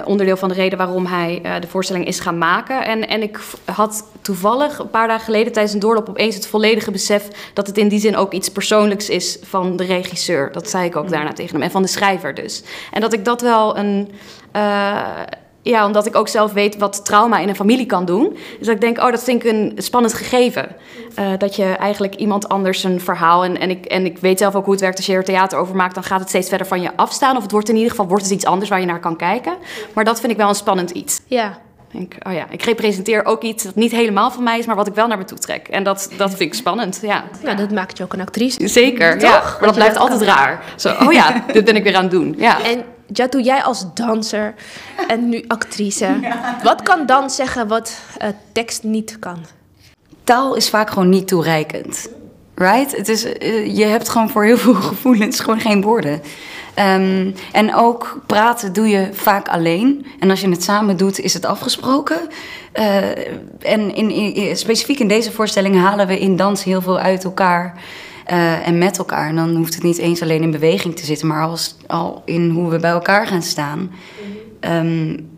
onderdeel 0.05 0.37
van 0.37 0.49
de 0.49 0.55
reden 0.55 0.77
waarom 0.77 1.05
hij 1.05 1.41
de 1.59 1.67
voorstelling 1.67 2.05
is 2.05 2.19
gaan 2.19 2.37
maken. 2.37 2.85
En, 2.85 3.07
en 3.07 3.21
ik 3.21 3.39
had 3.65 4.03
toevallig 4.21 4.79
een 4.79 4.89
paar 4.89 5.07
dagen 5.07 5.25
geleden 5.25 5.51
tijdens 5.51 5.73
een 5.73 5.79
doorloop 5.79 6.09
opeens 6.09 6.35
het 6.35 6.47
volledige 6.47 6.91
besef 6.91 7.27
dat 7.53 7.67
het 7.67 7.77
in 7.77 7.87
die 7.87 7.99
zin 7.99 8.15
ook 8.15 8.33
iets 8.33 8.49
persoonlijks 8.49 9.09
is 9.09 9.37
van 9.41 9.75
de 9.75 9.83
regisseur. 9.83 10.51
Dat 10.51 10.69
zei 10.69 10.85
ik 10.85 10.95
ook 10.95 11.09
daarna 11.09 11.33
tegen 11.33 11.53
hem. 11.53 11.63
En 11.63 11.71
van 11.71 11.81
de 11.81 11.87
schrijver 11.87 12.33
dus. 12.33 12.63
En 12.91 13.01
dat 13.01 13.13
ik 13.13 13.25
dat 13.25 13.41
wel 13.41 13.77
een 13.77 14.11
ja, 15.61 15.85
omdat 15.85 16.05
ik 16.05 16.15
ook 16.15 16.27
zelf 16.27 16.53
weet 16.53 16.77
wat 16.77 17.05
trauma 17.05 17.39
in 17.39 17.49
een 17.49 17.55
familie 17.55 17.85
kan 17.85 18.05
doen. 18.05 18.37
Dus 18.59 18.67
ik 18.67 18.81
denk, 18.81 18.97
oh, 18.97 19.11
dat 19.11 19.23
vind 19.23 19.43
ik 19.43 19.51
een 19.51 19.73
spannend 19.77 20.13
gegeven. 20.13 20.75
Uh, 21.19 21.31
dat 21.37 21.55
je 21.55 21.63
eigenlijk 21.63 22.15
iemand 22.15 22.49
anders 22.49 22.83
een 22.83 23.01
verhaal... 23.01 23.43
En, 23.43 23.59
en, 23.59 23.69
ik, 23.69 23.85
en 23.85 24.05
ik 24.05 24.17
weet 24.17 24.39
zelf 24.39 24.55
ook 24.55 24.63
hoe 24.63 24.73
het 24.73 24.81
werkt 24.81 24.97
als 24.97 25.05
je 25.05 25.13
er 25.13 25.23
theater 25.23 25.57
over 25.57 25.75
maakt... 25.75 25.93
dan 25.93 26.03
gaat 26.03 26.19
het 26.19 26.29
steeds 26.29 26.49
verder 26.49 26.67
van 26.67 26.81
je 26.81 26.95
afstaan. 26.95 27.35
Of 27.35 27.41
het 27.41 27.51
wordt 27.51 27.69
in 27.69 27.75
ieder 27.75 27.89
geval 27.89 28.07
wordt 28.07 28.23
het 28.23 28.33
iets 28.33 28.45
anders 28.45 28.69
waar 28.69 28.79
je 28.79 28.85
naar 28.85 28.99
kan 28.99 29.15
kijken. 29.15 29.53
Maar 29.93 30.03
dat 30.03 30.19
vind 30.19 30.31
ik 30.31 30.37
wel 30.37 30.49
een 30.49 30.55
spannend 30.55 30.89
iets. 30.89 31.21
Ja. 31.25 31.59
Ik 31.91 31.97
denk, 31.99 32.27
oh 32.27 32.33
ja, 32.33 32.45
ik 32.49 32.61
representeer 32.61 33.25
ook 33.25 33.41
iets 33.41 33.63
dat 33.63 33.75
niet 33.75 33.91
helemaal 33.91 34.31
van 34.31 34.43
mij 34.43 34.59
is... 34.59 34.65
maar 34.65 34.75
wat 34.75 34.87
ik 34.87 34.93
wel 34.93 35.07
naar 35.07 35.17
me 35.17 35.23
toe 35.23 35.37
trek. 35.37 35.67
En 35.67 35.83
dat, 35.83 36.09
dat 36.17 36.29
vind 36.29 36.41
ik 36.41 36.53
spannend, 36.53 36.99
ja. 37.01 37.23
Nou, 37.43 37.57
dat 37.57 37.71
maakt 37.71 37.97
je 37.97 38.03
ook 38.03 38.13
een 38.13 38.21
actrice. 38.21 38.67
Zeker, 38.67 39.11
Toch? 39.11 39.29
ja. 39.29 39.41
Maar 39.41 39.67
dat 39.67 39.75
blijft 39.75 39.97
altijd 39.97 40.21
raar. 40.21 40.63
Zo, 40.75 40.89
oh 40.89 41.13
ja, 41.13 41.43
dit 41.53 41.65
ben 41.65 41.75
ik 41.75 41.83
weer 41.83 41.95
aan 41.95 42.01
het 42.01 42.11
doen, 42.11 42.35
ja. 42.37 42.63
En 42.63 42.83
Jatu, 43.13 43.41
jij 43.41 43.63
als 43.63 43.85
danser 43.93 44.53
en 45.07 45.29
nu 45.29 45.43
actrice. 45.47 46.19
Wat 46.63 46.81
kan 46.81 47.05
dan 47.05 47.29
zeggen 47.29 47.67
wat 47.67 47.99
uh, 48.21 48.27
tekst 48.51 48.83
niet 48.83 49.19
kan? 49.19 49.45
Taal 50.23 50.55
is 50.55 50.69
vaak 50.69 50.89
gewoon 50.89 51.09
niet 51.09 51.27
toereikend. 51.27 52.09
Right? 52.55 52.97
Het 52.97 53.09
is, 53.09 53.25
uh, 53.25 53.77
je 53.77 53.85
hebt 53.85 54.09
gewoon 54.09 54.29
voor 54.29 54.43
heel 54.43 54.57
veel 54.57 54.73
gevoelens 54.91 55.39
gewoon 55.39 55.59
geen 55.59 55.81
woorden. 55.81 56.21
Um, 56.79 57.33
en 57.51 57.75
ook 57.75 58.21
praten 58.25 58.73
doe 58.73 58.87
je 58.87 59.09
vaak 59.11 59.47
alleen. 59.47 60.05
En 60.19 60.29
als 60.29 60.41
je 60.41 60.49
het 60.49 60.63
samen 60.63 60.97
doet, 60.97 61.19
is 61.19 61.33
het 61.33 61.45
afgesproken. 61.45 62.19
Uh, 62.73 62.97
en 63.59 63.95
in, 63.95 64.09
in, 64.11 64.57
specifiek 64.57 64.99
in 64.99 65.07
deze 65.07 65.31
voorstelling 65.31 65.75
halen 65.75 66.07
we 66.07 66.19
in 66.19 66.35
dans 66.35 66.63
heel 66.63 66.81
veel 66.81 66.99
uit 66.99 67.23
elkaar. 67.23 67.81
Uh, 68.31 68.67
en 68.67 68.77
met 68.77 68.97
elkaar. 68.97 69.27
En 69.27 69.35
dan 69.35 69.55
hoeft 69.55 69.73
het 69.73 69.83
niet 69.83 69.97
eens 69.97 70.21
alleen 70.21 70.41
in 70.41 70.51
beweging 70.51 70.95
te 70.95 71.05
zitten, 71.05 71.27
maar 71.27 71.43
als, 71.43 71.75
al 71.87 72.21
in 72.25 72.49
hoe 72.49 72.69
we 72.69 72.79
bij 72.79 72.91
elkaar 72.91 73.27
gaan 73.27 73.41
staan. 73.41 73.91
Um, 74.59 75.29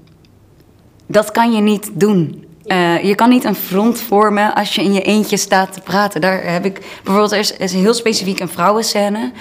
dat 1.07 1.31
kan 1.31 1.51
je 1.51 1.61
niet 1.61 1.89
doen. 1.93 2.45
Uh, 2.65 3.03
je 3.03 3.15
kan 3.15 3.29
niet 3.29 3.43
een 3.43 3.55
front 3.55 3.99
vormen 3.99 4.55
als 4.55 4.75
je 4.75 4.83
in 4.83 4.93
je 4.93 5.01
eentje 5.01 5.37
staat 5.37 5.73
te 5.73 5.81
praten. 5.81 6.21
Daar 6.21 6.43
heb 6.43 6.65
ik 6.65 6.99
bijvoorbeeld, 7.03 7.31
er 7.31 7.39
is, 7.39 7.57
is 7.57 7.73
heel 7.73 7.93
specifiek 7.93 8.39
een 8.39 8.49
vrouwenscène. 8.49 9.31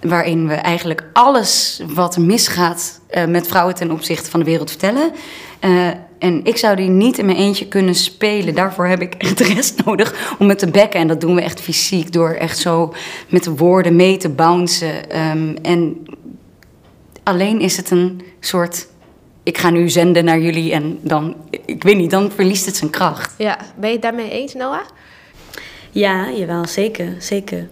Waarin 0.00 0.48
we 0.48 0.54
eigenlijk 0.54 1.04
alles 1.12 1.82
wat 1.94 2.18
misgaat 2.18 3.00
uh, 3.10 3.24
met 3.24 3.48
vrouwen 3.48 3.74
ten 3.74 3.90
opzichte 3.90 4.30
van 4.30 4.40
de 4.40 4.46
wereld 4.46 4.70
vertellen. 4.70 5.12
En 6.22 6.44
ik 6.44 6.56
zou 6.56 6.76
die 6.76 6.88
niet 6.88 7.18
in 7.18 7.26
mijn 7.26 7.38
eentje 7.38 7.68
kunnen 7.68 7.94
spelen. 7.94 8.54
Daarvoor 8.54 8.86
heb 8.86 9.00
ik 9.00 9.14
echt 9.14 9.38
de 9.42 9.44
rest 9.44 9.84
nodig 9.84 10.36
om 10.38 10.48
het 10.48 10.58
te 10.58 10.70
bekken. 10.70 11.00
En 11.00 11.08
dat 11.08 11.20
doen 11.20 11.34
we 11.34 11.42
echt 11.42 11.60
fysiek 11.60 12.12
door 12.12 12.30
echt 12.30 12.58
zo 12.58 12.94
met 13.28 13.44
de 13.44 13.56
woorden 13.56 13.96
mee 13.96 14.16
te 14.16 14.28
bouncen. 14.28 15.20
Um, 15.30 15.56
en 15.62 16.04
alleen 17.22 17.60
is 17.60 17.76
het 17.76 17.90
een 17.90 18.22
soort. 18.40 18.86
Ik 19.42 19.58
ga 19.58 19.70
nu 19.70 19.88
zenden 19.88 20.24
naar 20.24 20.40
jullie 20.40 20.72
en 20.72 20.98
dan, 21.00 21.36
ik 21.50 21.82
weet 21.82 21.96
niet, 21.96 22.10
dan 22.10 22.30
verliest 22.30 22.66
het 22.66 22.76
zijn 22.76 22.90
kracht. 22.90 23.34
Ja, 23.38 23.58
ben 23.76 23.88
je 23.88 23.94
het 23.94 24.02
daarmee 24.02 24.30
eens, 24.30 24.54
Noah? 24.54 24.84
Ja, 25.90 26.30
jawel, 26.30 26.66
zeker, 26.66 27.14
zeker. 27.18 27.68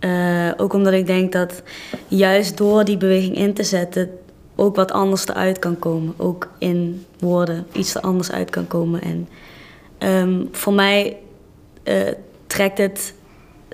Uh, 0.00 0.50
ook 0.56 0.72
omdat 0.72 0.92
ik 0.92 1.06
denk 1.06 1.32
dat 1.32 1.62
juist 2.08 2.56
door 2.56 2.84
die 2.84 2.96
beweging 2.96 3.36
in 3.36 3.54
te 3.54 3.64
zetten, 3.64 4.10
ook 4.56 4.76
wat 4.76 4.92
anders 4.92 5.26
eruit 5.26 5.58
kan 5.58 5.78
komen. 5.78 6.14
Ook 6.16 6.50
in 6.58 7.04
woorden 7.24 7.66
iets 7.72 7.94
er 7.94 8.00
anders 8.00 8.30
uit 8.30 8.50
kan 8.50 8.66
komen. 8.66 9.00
En 9.02 9.28
um, 10.08 10.48
voor 10.52 10.72
mij 10.72 11.16
uh, 11.84 12.08
trekt, 12.46 12.78
het, 12.78 13.14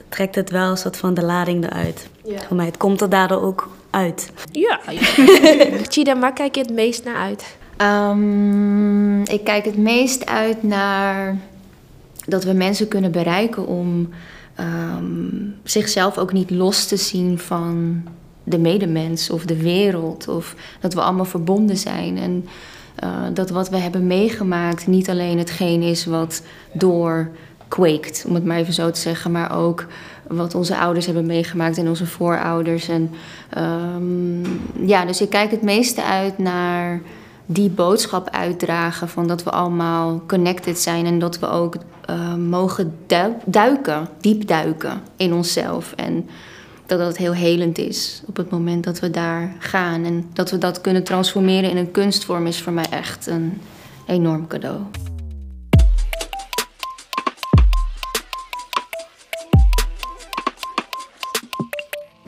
trekt 0.08 0.34
het 0.34 0.50
wel 0.50 0.70
een 0.70 0.76
soort 0.76 0.96
van 0.96 1.14
de 1.14 1.24
lading 1.24 1.64
eruit. 1.64 2.08
Ja. 2.24 2.40
Voor 2.46 2.56
mij, 2.56 2.66
het 2.66 2.76
komt 2.76 3.00
er 3.00 3.08
daardoor 3.08 3.42
ook 3.42 3.68
uit. 3.90 4.30
Ja. 4.52 4.80
Chida, 5.92 6.18
waar 6.18 6.32
kijk 6.32 6.54
je 6.54 6.60
het 6.60 6.72
meest 6.72 7.04
naar 7.04 7.16
uit? 7.16 7.58
Um, 7.82 9.22
ik 9.24 9.44
kijk 9.44 9.64
het 9.64 9.78
meest 9.78 10.26
uit 10.26 10.62
naar 10.62 11.36
dat 12.26 12.44
we 12.44 12.52
mensen 12.52 12.88
kunnen 12.88 13.12
bereiken 13.12 13.66
om 13.66 14.08
um, 14.60 15.56
zichzelf 15.64 16.18
ook 16.18 16.32
niet 16.32 16.50
los 16.50 16.86
te 16.86 16.96
zien 16.96 17.38
van 17.38 18.02
de 18.44 18.58
medemens 18.58 19.30
of 19.30 19.44
de 19.44 19.56
wereld. 19.56 20.28
Of 20.28 20.54
dat 20.80 20.94
we 20.94 21.00
allemaal 21.00 21.24
verbonden 21.24 21.76
zijn. 21.76 22.18
En 22.18 22.48
uh, 23.04 23.10
dat 23.32 23.50
wat 23.50 23.68
we 23.68 23.76
hebben 23.76 24.06
meegemaakt 24.06 24.86
niet 24.86 25.10
alleen 25.10 25.38
hetgeen 25.38 25.82
is 25.82 26.04
wat 26.04 26.42
doorkweekt, 26.72 28.24
om 28.28 28.34
het 28.34 28.44
maar 28.44 28.56
even 28.56 28.72
zo 28.72 28.90
te 28.90 29.00
zeggen, 29.00 29.30
maar 29.30 29.56
ook 29.56 29.86
wat 30.28 30.54
onze 30.54 30.78
ouders 30.78 31.06
hebben 31.06 31.26
meegemaakt 31.26 31.78
en 31.78 31.88
onze 31.88 32.06
voorouders. 32.06 32.88
En 32.88 33.10
um, 33.58 34.42
ja, 34.86 35.04
dus 35.04 35.20
ik 35.20 35.30
kijk 35.30 35.50
het 35.50 35.62
meeste 35.62 36.04
uit 36.04 36.38
naar 36.38 37.00
die 37.46 37.70
boodschap 37.70 38.28
uitdragen 38.30 39.08
van 39.08 39.26
dat 39.26 39.42
we 39.42 39.50
allemaal 39.50 40.22
connected 40.26 40.78
zijn 40.78 41.06
en 41.06 41.18
dat 41.18 41.38
we 41.38 41.48
ook 41.48 41.76
uh, 42.10 42.34
mogen 42.34 42.94
duiken, 43.44 44.08
diep 44.20 44.46
duiken 44.46 45.00
in 45.16 45.32
onszelf. 45.32 45.92
En 45.96 46.28
dat 46.90 46.98
dat 46.98 47.16
heel 47.16 47.34
helend 47.34 47.78
is 47.78 48.22
op 48.26 48.36
het 48.36 48.50
moment 48.50 48.84
dat 48.84 48.98
we 48.98 49.10
daar 49.10 49.54
gaan. 49.58 50.04
En 50.04 50.30
dat 50.32 50.50
we 50.50 50.58
dat 50.58 50.80
kunnen 50.80 51.04
transformeren 51.04 51.70
in 51.70 51.76
een 51.76 51.90
kunstvorm 51.90 52.46
is 52.46 52.62
voor 52.62 52.72
mij 52.72 52.86
echt 52.90 53.26
een 53.26 53.60
enorm 54.06 54.46
cadeau. 54.46 54.80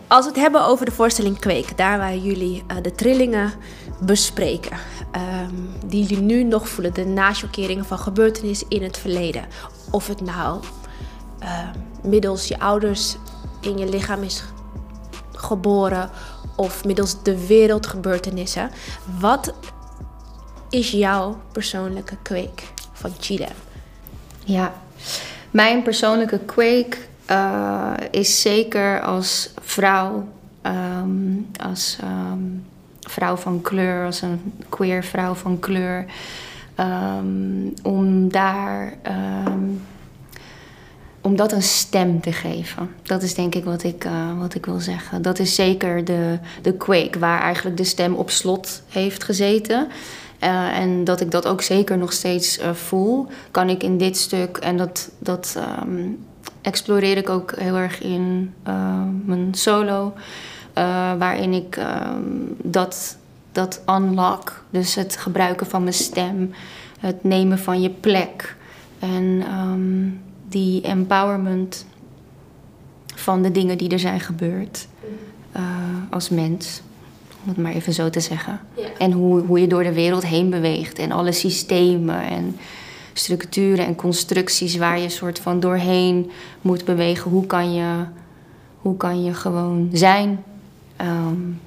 Als 0.07 0.25
we 0.25 0.31
het 0.31 0.41
hebben 0.41 0.65
over 0.65 0.85
de 0.85 0.93
voorstelling 0.93 1.39
Kweek, 1.39 1.77
daar 1.77 1.99
waar 1.99 2.17
jullie 2.17 2.63
uh, 2.71 2.77
de 2.83 2.93
trillingen 2.95 3.53
bespreken, 4.01 4.77
um, 5.17 5.69
die 5.87 6.03
jullie 6.05 6.25
nu 6.25 6.43
nog 6.43 6.69
voelen, 6.69 6.95
de 6.95 7.05
naschokkeringen 7.05 7.85
van 7.85 7.99
gebeurtenissen 7.99 8.69
in 8.69 8.83
het 8.83 8.99
verleden. 8.99 9.45
Of 9.91 10.07
het 10.07 10.21
nou 10.21 10.63
uh, 11.43 11.69
middels 12.03 12.49
je 12.49 12.59
ouders 12.59 13.17
in 13.63 13.79
je 13.79 13.89
lichaam 13.89 14.23
is 14.23 14.45
geboren 15.33 16.11
of 16.57 16.85
middels 16.85 17.23
de 17.23 17.47
wereldgebeurtenissen. 17.47 18.71
Wat 19.21 19.55
is 20.71 20.91
jouw 20.91 21.41
persoonlijke 21.53 22.17
kweek 22.23 22.73
van 22.93 23.11
Chile? 23.21 23.49
Ja, 24.45 24.73
mijn 25.51 25.83
persoonlijke 25.83 26.39
kweek 26.39 27.09
uh, 27.31 27.93
is 28.11 28.41
zeker 28.41 29.01
als 29.01 29.51
vrouw, 29.61 30.29
ehm, 30.63 31.11
als 31.63 31.99
ehm, 32.01 32.39
vrouw 33.01 33.37
van 33.37 33.61
kleur, 33.61 34.05
als 34.05 34.23
een 34.23 34.53
queer 34.69 35.05
vrouw 35.05 35.35
van 35.35 35.59
kleur, 35.59 36.05
ehm, 36.75 37.69
om 37.83 38.29
daar 38.29 38.93
om 41.23 41.37
dat 41.37 41.53
een 41.53 41.63
stem 41.63 42.21
te 42.21 42.33
geven. 42.33 42.91
Dat 43.03 43.23
is 43.23 43.35
denk 43.35 43.55
ik 43.55 43.65
wat 43.65 43.83
ik, 43.83 44.05
uh, 44.05 44.39
wat 44.39 44.55
ik 44.55 44.67
wil 44.67 44.81
zeggen. 44.81 45.23
Dat 45.23 45.39
is 45.39 45.55
zeker 45.55 46.05
de, 46.05 46.39
de 46.63 46.73
Quake, 46.73 47.19
waar 47.19 47.41
eigenlijk 47.41 47.77
de 47.77 47.85
stem 47.85 48.15
op 48.15 48.31
slot 48.31 48.83
heeft 48.89 49.25
gezeten. 49.25 49.89
Uh, 50.41 50.79
en 50.79 51.05
dat 51.05 51.21
ik 51.21 51.31
dat 51.31 51.47
ook 51.47 51.63
zeker 51.63 51.99
nog 51.99 52.13
steeds 52.13 52.59
uh, 52.59 52.71
voel, 52.71 53.27
kan 53.51 53.69
ik 53.69 53.83
in 53.83 53.99
dit 53.99 54.17
stuk. 54.17 54.57
En 54.57 54.77
dat, 54.77 55.11
dat 55.19 55.59
um, 55.83 56.25
exploreer 56.61 57.17
ik 57.17 57.29
ook 57.29 57.53
heel 57.57 57.77
erg 57.77 58.01
in 58.01 58.55
mijn 59.25 59.49
solo. 59.51 60.13
waarin 61.19 61.53
ik 61.53 61.77
um, 61.77 62.57
dat, 62.63 63.17
dat 63.53 63.83
unlock, 63.87 64.65
dus 64.71 64.95
het 64.95 65.17
gebruiken 65.17 65.67
van 65.67 65.83
mijn 65.83 65.95
stem, 65.95 66.53
het 66.99 67.25
nemen 67.25 67.59
van 67.59 67.81
je 67.81 67.91
plek. 67.91 68.57
En 68.99 69.45
um, 69.59 70.21
die 70.53 70.83
empowerment 70.83 71.87
van 73.15 73.43
de 73.43 73.51
dingen 73.51 73.79
die 73.79 73.89
er 73.89 73.99
zijn 73.99 74.21
gebeurd 74.21 74.89
uh, 75.57 75.63
als 76.11 76.29
mens. 76.29 76.81
Om 77.43 77.49
het 77.49 77.57
maar 77.57 77.73
even 77.73 77.93
zo 77.93 78.11
te 78.11 78.21
zeggen. 78.21 78.61
Ja. 78.77 78.89
En 78.99 79.13
hoe, 79.13 79.41
hoe 79.41 79.61
je 79.61 79.67
door 79.67 79.83
de 79.83 79.93
wereld 79.93 80.27
heen 80.27 80.51
beweegt. 80.51 80.99
En 80.99 81.13
alle 81.13 81.33
systemen 81.33 82.23
en 82.23 82.57
structuren 83.13 83.87
en 83.87 83.95
constructies 83.95 84.77
waar 84.77 84.99
je 84.99 85.09
soort 85.09 85.39
van 85.39 85.61
doorheen 85.61 86.31
moet 86.61 86.85
bewegen. 86.85 87.31
Hoe 87.31 87.47
kan 87.47 87.75
je, 87.75 88.05
hoe 88.77 88.97
kan 88.97 89.25
je 89.25 89.35
gewoon 89.35 89.89
zijn? 89.93 90.45
Um, 91.01 91.61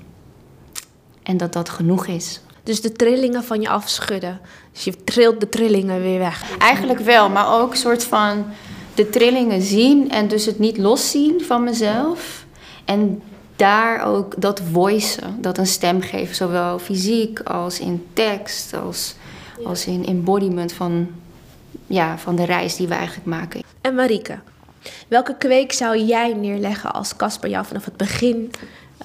en 1.23 1.37
dat 1.37 1.53
dat 1.53 1.69
genoeg 1.69 2.07
is. 2.07 2.41
Dus 2.63 2.81
de 2.81 2.91
trillingen 2.91 3.43
van 3.43 3.61
je 3.61 3.69
afschudden. 3.69 4.39
Dus 4.71 4.83
je 4.83 5.03
trilt 5.03 5.39
de 5.39 5.49
trillingen 5.49 6.01
weer 6.01 6.19
weg. 6.19 6.57
Eigenlijk 6.57 6.99
wel, 6.99 7.29
maar 7.29 7.61
ook 7.61 7.71
een 7.71 7.77
soort 7.77 8.03
van 8.03 8.45
de 8.95 9.09
trillingen 9.09 9.61
zien 9.61 10.11
en 10.11 10.27
dus 10.27 10.45
het 10.45 10.59
niet 10.59 10.77
loszien 10.77 11.41
van 11.41 11.63
mezelf. 11.63 12.45
En 12.85 13.21
daar 13.55 14.05
ook 14.05 14.41
dat 14.41 14.61
voicen, 14.71 15.37
dat 15.41 15.57
een 15.57 15.67
stem 15.67 16.01
geven, 16.01 16.35
zowel 16.35 16.79
fysiek 16.79 17.39
als 17.39 17.79
in 17.79 18.05
tekst, 18.13 18.73
als, 18.73 19.15
als 19.65 19.85
in 19.85 20.05
embodiment 20.05 20.73
van, 20.73 21.07
ja, 21.87 22.17
van 22.17 22.35
de 22.35 22.45
reis 22.45 22.75
die 22.75 22.87
we 22.87 22.93
eigenlijk 22.93 23.27
maken. 23.27 23.61
En 23.81 23.95
Marike, 23.95 24.39
welke 25.07 25.35
kweek 25.37 25.71
zou 25.71 25.97
jij 25.97 26.33
neerleggen 26.33 26.93
als 26.93 27.15
Casper 27.15 27.49
jou 27.49 27.65
vanaf 27.65 27.85
het 27.85 27.97
begin 27.97 28.51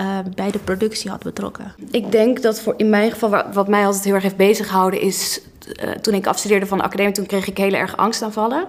uh, 0.01 0.19
bij 0.35 0.51
de 0.51 0.59
productie 0.59 1.11
had 1.11 1.23
betrokken? 1.23 1.75
Ik 1.91 2.13
denk 2.13 2.43
dat 2.43 2.61
voor 2.61 2.75
in 2.77 2.91
mijn 2.91 3.11
geval, 3.11 3.43
wat 3.53 3.69
mij 3.69 3.87
altijd 3.87 4.05
heel 4.05 4.15
erg 4.15 4.23
heeft 4.23 4.37
bezighouden, 4.37 5.01
is 5.01 5.41
uh, 5.83 5.91
toen 5.91 6.15
ik 6.15 6.27
afstudeerde 6.27 6.67
van 6.67 6.79
de 6.79 6.85
academie, 6.85 7.13
toen 7.13 7.27
kreeg 7.27 7.47
ik 7.49 7.57
heel 7.57 7.73
erg 7.73 7.97
angstaanvallen. 7.97 8.67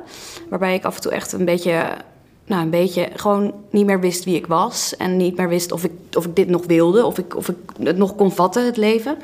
Waarbij 0.50 0.74
ik 0.74 0.86
af 0.86 0.96
en 0.96 1.02
toe 1.02 1.12
echt 1.12 1.32
een 1.32 1.46
beetje, 1.46 1.84
nou 2.46 2.62
een 2.64 2.70
beetje, 2.70 3.10
gewoon 3.16 3.54
niet 3.70 3.86
meer 3.86 4.00
wist 4.00 4.24
wie 4.24 4.36
ik 4.36 4.48
was. 4.48 4.96
En 4.98 5.18
niet 5.18 5.38
meer 5.38 5.50
wist 5.50 5.72
of 5.72 5.84
ik, 5.84 5.92
of 6.14 6.26
ik 6.26 6.36
dit 6.36 6.50
nog 6.50 6.66
wilde, 6.66 7.06
of 7.06 7.18
ik, 7.18 7.36
of 7.36 7.50
ik 7.50 7.56
het 7.84 7.98
nog 7.98 8.16
kon 8.16 8.32
vatten, 8.32 8.66
het 8.66 8.78
leven. 8.78 9.18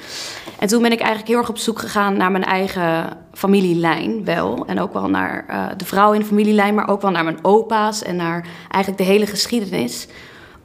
En 0.59 0.67
toen 0.67 0.81
ben 0.81 0.91
ik 0.91 0.99
eigenlijk 0.99 1.29
heel 1.29 1.37
erg 1.37 1.49
op 1.49 1.57
zoek 1.57 1.79
gegaan 1.79 2.17
naar 2.17 2.31
mijn 2.31 2.43
eigen 2.43 3.17
familielijn 3.33 4.25
wel. 4.25 4.65
En 4.65 4.79
ook 4.79 4.93
wel 4.93 5.09
naar 5.09 5.45
uh, 5.49 5.65
de 5.77 5.85
vrouw 5.85 6.13
in 6.13 6.19
de 6.19 6.25
familielijn, 6.25 6.75
maar 6.75 6.89
ook 6.89 7.01
wel 7.01 7.11
naar 7.11 7.23
mijn 7.23 7.39
opa's 7.41 8.03
en 8.03 8.15
naar 8.15 8.47
eigenlijk 8.69 9.03
de 9.03 9.11
hele 9.13 9.25
geschiedenis. 9.25 10.07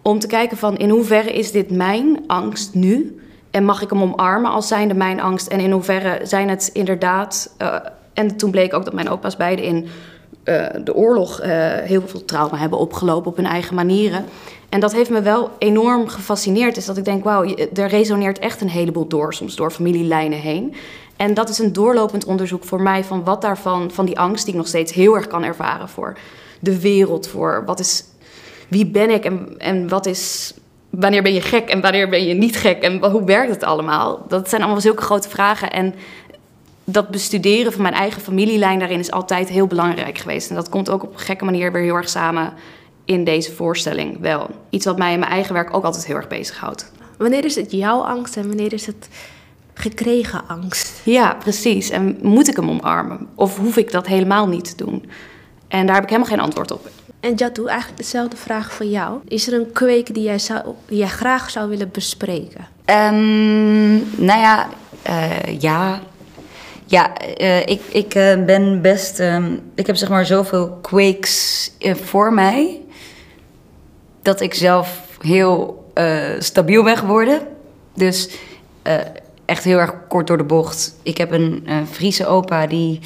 Om 0.02 0.18
te 0.18 0.26
kijken 0.26 0.56
van 0.56 0.76
in 0.76 0.90
hoeverre 0.90 1.32
is 1.32 1.50
dit 1.50 1.70
mijn 1.70 2.24
angst 2.26 2.74
nu? 2.74 3.20
En 3.50 3.64
mag 3.64 3.82
ik 3.82 3.90
hem 3.90 4.02
omarmen 4.02 4.50
als 4.50 4.68
zijnde 4.68 4.94
mijn 4.94 5.20
angst? 5.20 5.46
En 5.46 5.60
in 5.60 5.70
hoeverre 5.70 6.20
zijn 6.22 6.48
het 6.48 6.70
inderdaad. 6.72 7.54
Uh, 7.58 7.74
en 8.12 8.36
toen 8.36 8.50
bleek 8.50 8.74
ook 8.74 8.84
dat 8.84 8.94
mijn 8.94 9.08
opa's 9.08 9.36
beide 9.36 9.62
in 9.62 9.86
uh, 10.44 10.66
de 10.84 10.94
oorlog 10.94 11.42
uh, 11.42 11.46
heel 11.74 12.02
veel 12.06 12.24
trauma 12.24 12.56
hebben 12.56 12.78
opgelopen 12.78 13.30
op 13.30 13.36
hun 13.36 13.46
eigen 13.46 13.74
manieren. 13.74 14.24
En 14.68 14.80
dat 14.80 14.92
heeft 14.92 15.10
me 15.10 15.22
wel 15.22 15.50
enorm 15.58 16.08
gefascineerd. 16.08 16.76
Is 16.76 16.86
dat 16.86 16.96
ik 16.96 17.04
denk, 17.04 17.24
wauw, 17.24 17.56
er 17.74 17.88
resoneert 17.88 18.38
echt 18.38 18.60
een 18.60 18.68
heleboel 18.68 19.06
door, 19.06 19.34
soms 19.34 19.56
door 19.56 19.70
familielijnen 19.70 20.38
heen. 20.38 20.74
En 21.16 21.34
dat 21.34 21.48
is 21.48 21.58
een 21.58 21.72
doorlopend 21.72 22.24
onderzoek 22.24 22.64
voor 22.64 22.82
mij 22.82 23.04
van 23.04 23.24
wat 23.24 23.42
daarvan, 23.42 23.90
van 23.90 24.06
die 24.06 24.18
angst 24.18 24.44
die 24.44 24.52
ik 24.52 24.58
nog 24.58 24.68
steeds 24.68 24.92
heel 24.92 25.14
erg 25.14 25.26
kan 25.26 25.44
ervaren 25.44 25.88
voor 25.88 26.16
de 26.60 26.80
wereld, 26.80 27.26
voor 27.28 27.62
wat 27.66 27.80
is, 27.80 28.04
wie 28.72 28.86
ben 28.86 29.10
ik 29.10 29.24
en, 29.24 29.54
en 29.58 29.88
wat 29.88 30.06
is 30.06 30.54
wanneer 30.90 31.22
ben 31.22 31.34
je 31.34 31.40
gek 31.40 31.68
en 31.68 31.80
wanneer 31.80 32.08
ben 32.08 32.24
je 32.24 32.34
niet 32.34 32.56
gek 32.56 32.82
en 32.82 33.10
hoe 33.10 33.24
werkt 33.24 33.50
het 33.50 33.64
allemaal? 33.64 34.24
Dat 34.28 34.48
zijn 34.48 34.62
allemaal 34.62 34.80
zulke 34.80 35.02
grote 35.02 35.28
vragen. 35.28 35.70
En 35.70 35.94
dat 36.84 37.08
bestuderen 37.08 37.72
van 37.72 37.82
mijn 37.82 37.94
eigen 37.94 38.22
familielijn 38.22 38.78
daarin 38.78 38.98
is 38.98 39.10
altijd 39.10 39.48
heel 39.48 39.66
belangrijk 39.66 40.18
geweest. 40.18 40.50
En 40.50 40.54
dat 40.54 40.68
komt 40.68 40.90
ook 40.90 41.02
op 41.02 41.12
een 41.12 41.18
gekke 41.18 41.44
manier 41.44 41.72
weer 41.72 41.82
heel 41.82 41.94
erg 41.94 42.08
samen 42.08 42.52
in 43.04 43.24
deze 43.24 43.52
voorstelling 43.52 44.20
wel. 44.20 44.50
Iets 44.70 44.84
wat 44.84 44.98
mij 44.98 45.12
in 45.12 45.18
mijn 45.18 45.32
eigen 45.32 45.54
werk 45.54 45.74
ook 45.74 45.84
altijd 45.84 46.06
heel 46.06 46.16
erg 46.16 46.28
bezighoudt. 46.28 46.92
Wanneer 47.18 47.44
is 47.44 47.54
het 47.54 47.72
jouw 47.72 48.00
angst 48.00 48.36
en 48.36 48.46
wanneer 48.48 48.72
is 48.72 48.86
het 48.86 49.08
gekregen 49.74 50.42
angst? 50.46 51.00
Ja, 51.04 51.34
precies. 51.34 51.90
En 51.90 52.18
moet 52.22 52.48
ik 52.48 52.56
hem 52.56 52.70
omarmen? 52.70 53.28
Of 53.34 53.56
hoef 53.56 53.76
ik 53.76 53.90
dat 53.90 54.06
helemaal 54.06 54.48
niet 54.48 54.64
te 54.64 54.84
doen? 54.84 55.04
En 55.68 55.86
daar 55.86 55.94
heb 55.94 56.04
ik 56.04 56.10
helemaal 56.10 56.30
geen 56.30 56.44
antwoord 56.44 56.70
op. 56.70 56.88
En 57.22 57.34
Jatu, 57.34 57.66
eigenlijk 57.66 57.98
dezelfde 57.98 58.36
vraag 58.36 58.72
voor 58.72 58.86
jou. 58.86 59.20
Is 59.28 59.46
er 59.46 59.54
een 59.54 59.72
kweek 59.72 60.14
die 60.14 60.22
jij, 60.22 60.38
jij 60.88 61.08
graag 61.08 61.50
zou 61.50 61.68
willen 61.68 61.90
bespreken? 61.92 62.66
Um, 62.86 64.24
nou 64.24 64.40
ja, 64.40 64.68
uh, 65.08 65.60
ja. 65.60 66.00
Ja, 66.86 67.12
uh, 67.40 67.60
ik, 67.60 67.80
ik 67.88 68.14
uh, 68.14 68.44
ben 68.44 68.80
best. 68.80 69.20
Um, 69.20 69.60
ik 69.74 69.86
heb 69.86 69.96
zeg 69.96 70.08
maar 70.08 70.26
zoveel 70.26 70.70
quakes 70.70 71.70
voor 71.80 72.32
mij. 72.32 72.80
Dat 74.22 74.40
ik 74.40 74.54
zelf 74.54 75.00
heel 75.20 75.84
stabiel 76.38 76.82
ben 76.82 76.96
geworden. 76.96 77.40
Dus 77.94 78.28
echt 79.44 79.64
heel 79.64 79.78
erg 79.78 79.94
kort 80.08 80.26
door 80.26 80.38
de 80.38 80.44
bocht. 80.44 80.94
Ik 81.02 81.18
heb 81.18 81.32
een 81.32 81.66
Friese 81.90 82.26
opa 82.26 82.66
die 82.66 83.00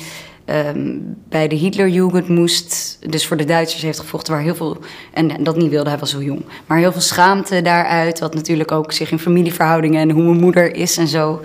um, 0.46 1.16
bij 1.28 1.48
de 1.48 1.54
Hitlerjugend 1.54 2.28
moest, 2.28 2.98
dus 3.09 3.26
voor 3.26 3.37
de 3.37 3.44
Duitsers 3.44 3.82
heeft 3.82 3.98
gevochten, 3.98 4.32
waar 4.32 4.42
heel 4.42 4.54
veel, 4.54 4.76
en, 5.12 5.44
dat 5.44 5.56
niet 5.56 5.70
wilde, 5.70 5.90
hij 5.90 5.98
was 5.98 6.11
zo 6.11 6.22
jong, 6.22 6.44
maar 6.66 6.78
heel 6.78 6.92
veel 6.92 7.00
schaamte 7.00 7.62
daaruit, 7.62 8.18
wat 8.18 8.35
natuurlijk 8.35 8.72
ook 8.72 8.92
zich 8.92 9.11
in 9.11 9.18
familieverhoudingen 9.18 10.00
en 10.00 10.11
hoe 10.11 10.22
mijn 10.22 10.40
moeder 10.40 10.74
is 10.74 10.96
en 10.96 11.09
zo 11.09 11.40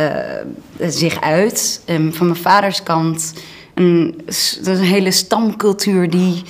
uh, 0.00 0.06
zich 0.80 1.20
uit. 1.20 1.82
Um, 1.86 2.14
van 2.14 2.26
mijn 2.26 2.38
vaders 2.38 2.82
kant, 2.82 3.32
een, 3.74 4.22
een 4.64 4.76
hele 4.76 5.10
stamcultuur 5.10 6.10
die 6.10 6.42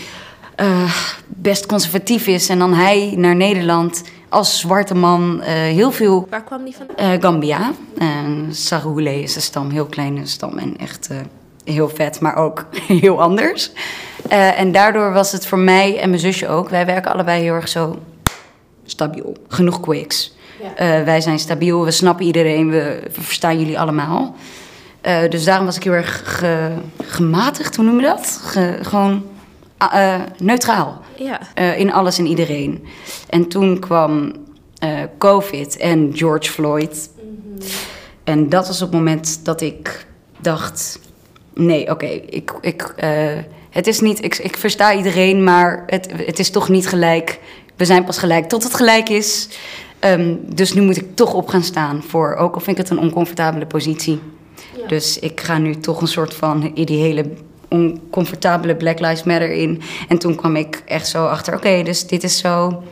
uh, 0.60 0.92
best 1.26 1.66
conservatief 1.66 2.26
is. 2.26 2.48
En 2.48 2.58
dan 2.58 2.74
hij 2.74 3.14
naar 3.16 3.36
Nederland 3.36 4.02
als 4.28 4.60
zwarte 4.60 4.94
man 4.94 5.36
uh, 5.40 5.46
heel 5.48 5.92
veel. 5.92 6.26
Waar 6.30 6.44
kwam 6.44 6.64
die 6.64 6.74
van? 6.76 6.86
Uh, 7.00 7.12
Gambia. 7.20 7.72
Uh, 7.98 8.06
Sarahule 8.50 9.22
is 9.22 9.36
een 9.36 9.42
stam, 9.42 9.70
heel 9.70 9.86
kleine 9.86 10.26
stam 10.26 10.58
en 10.58 10.76
echt 10.76 11.08
heel 11.70 11.88
vet, 11.88 12.20
maar 12.20 12.36
ook 12.36 12.66
heel 13.02 13.20
anders. 13.22 13.70
Uh, 14.32 14.60
en 14.60 14.72
daardoor 14.72 15.12
was 15.12 15.32
het 15.32 15.46
voor 15.46 15.58
mij 15.58 15.98
en 15.98 16.08
mijn 16.08 16.20
zusje 16.20 16.48
ook. 16.48 16.68
Wij 16.68 16.86
werken 16.86 17.12
allebei 17.12 17.42
heel 17.42 17.54
erg 17.54 17.68
zo 17.68 17.98
stabiel. 18.84 19.36
Genoeg 19.48 19.80
quicks. 19.80 20.36
Ja. 20.62 20.98
Uh, 20.98 21.04
wij 21.04 21.20
zijn 21.20 21.38
stabiel, 21.38 21.84
we 21.84 21.90
snappen 21.90 22.26
iedereen, 22.26 22.70
we, 22.70 23.00
we 23.14 23.22
verstaan 23.22 23.58
jullie 23.58 23.78
allemaal. 23.78 24.34
Uh, 25.06 25.18
dus 25.28 25.44
daarom 25.44 25.66
was 25.66 25.76
ik 25.76 25.82
heel 25.82 25.92
erg 25.92 26.38
ge, 26.38 26.72
gematigd, 27.02 27.76
hoe 27.76 27.84
noem 27.84 28.00
je 28.00 28.06
dat? 28.06 28.40
Ge, 28.42 28.78
gewoon 28.82 29.24
neutraal. 30.38 31.00
Ja. 31.16 31.54
in 31.74 31.92
alles 31.92 32.18
en 32.18 32.26
iedereen. 32.26 32.86
En 33.28 33.48
toen 33.48 33.78
kwam 33.78 34.32
COVID 35.18 35.76
en 35.76 36.10
George 36.14 36.50
Floyd. 36.50 37.10
Mm 37.22 37.42
-hmm. 37.44 37.66
En 38.24 38.48
dat 38.48 38.66
was 38.66 38.82
op 38.82 38.88
het 38.88 38.98
moment 38.98 39.44
dat 39.44 39.60
ik 39.60 40.06
dacht 40.40 41.00
nee, 41.58 41.90
oké, 41.90 42.06
ik, 42.06 42.52
ik, 42.60 42.94
uh, 43.04 43.38
het 43.70 43.86
is 43.86 44.00
niet, 44.00 44.24
ik, 44.24 44.36
ik 44.36 44.56
versta 44.56 44.94
iedereen, 44.94 45.44
maar 45.44 45.82
het, 45.86 46.08
het 46.12 46.38
is 46.38 46.50
toch 46.50 46.68
niet 46.68 46.88
gelijk. 46.88 47.40
We 47.76 47.84
zijn 47.84 48.04
pas 48.04 48.18
gelijk 48.18 48.48
tot 48.48 48.62
het 48.62 48.74
gelijk 48.74 49.08
is. 49.08 49.48
Um, 50.00 50.40
dus 50.54 50.72
nu 50.72 50.82
moet 50.82 50.96
ik 50.96 51.06
toch 51.14 51.34
op 51.34 51.48
gaan 51.48 51.62
staan 51.62 52.02
voor, 52.02 52.34
ook 52.34 52.54
al 52.54 52.60
vind 52.60 52.78
ik 52.78 52.82
het 52.82 52.92
een 52.92 53.04
oncomfortabele 53.04 53.66
positie. 53.66 54.20
Ja. 54.76 54.86
Dus 54.86 55.18
ik 55.18 55.40
ga 55.40 55.58
nu 55.58 55.76
toch 55.76 56.00
een 56.00 56.08
soort 56.08 56.34
van 56.34 56.70
ideale 56.74 57.24
oncomfortabele 57.68 58.76
Black 58.76 59.00
Lives 59.00 59.22
Matter 59.22 59.50
in. 59.50 59.82
En 60.08 60.18
toen 60.18 60.34
kwam 60.34 60.56
ik 60.56 60.82
echt 60.84 61.08
zo 61.08 61.26
achter, 61.26 61.54
oké, 61.54 61.82
dus 61.82 62.06
dit 62.06 62.22
is 62.22 62.38
zo 62.38 62.82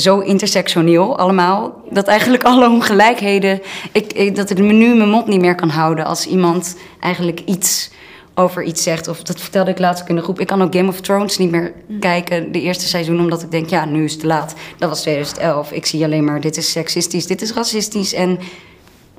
zo 0.00 0.18
intersectioneel 0.18 1.18
allemaal. 1.18 1.82
Dat 1.90 2.06
eigenlijk 2.06 2.42
alle 2.42 2.68
ongelijkheden. 2.68 3.60
Ik, 3.92 4.12
ik, 4.12 4.36
dat 4.36 4.50
ik 4.50 4.58
nu 4.58 4.94
mijn 4.94 5.08
mond 5.08 5.26
niet 5.26 5.40
meer 5.40 5.54
kan 5.54 5.68
houden 5.68 6.04
als 6.04 6.26
iemand 6.26 6.76
eigenlijk 7.00 7.40
iets 7.44 7.90
over 8.34 8.62
iets 8.62 8.82
zegt. 8.82 9.08
Of 9.08 9.22
dat 9.22 9.40
vertelde 9.40 9.70
ik 9.70 9.78
laatst 9.78 10.02
ook 10.02 10.08
in 10.08 10.16
de 10.16 10.22
groep. 10.22 10.40
Ik 10.40 10.46
kan 10.46 10.62
ook 10.62 10.74
Game 10.74 10.88
of 10.88 11.00
Thrones 11.00 11.38
niet 11.38 11.50
meer 11.50 11.72
kijken, 12.00 12.52
de 12.52 12.60
eerste 12.60 12.88
seizoen, 12.88 13.20
omdat 13.20 13.42
ik 13.42 13.50
denk, 13.50 13.68
ja, 13.68 13.84
nu 13.84 14.04
is 14.04 14.12
het 14.12 14.20
te 14.20 14.26
laat. 14.26 14.54
Dat 14.78 14.88
was 14.88 15.00
2011. 15.00 15.72
Ik 15.72 15.86
zie 15.86 16.04
alleen 16.04 16.24
maar, 16.24 16.40
dit 16.40 16.56
is 16.56 16.70
seksistisch, 16.70 17.26
dit 17.26 17.42
is 17.42 17.52
racistisch. 17.52 18.14
En, 18.14 18.38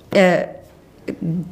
eh, 0.09 0.33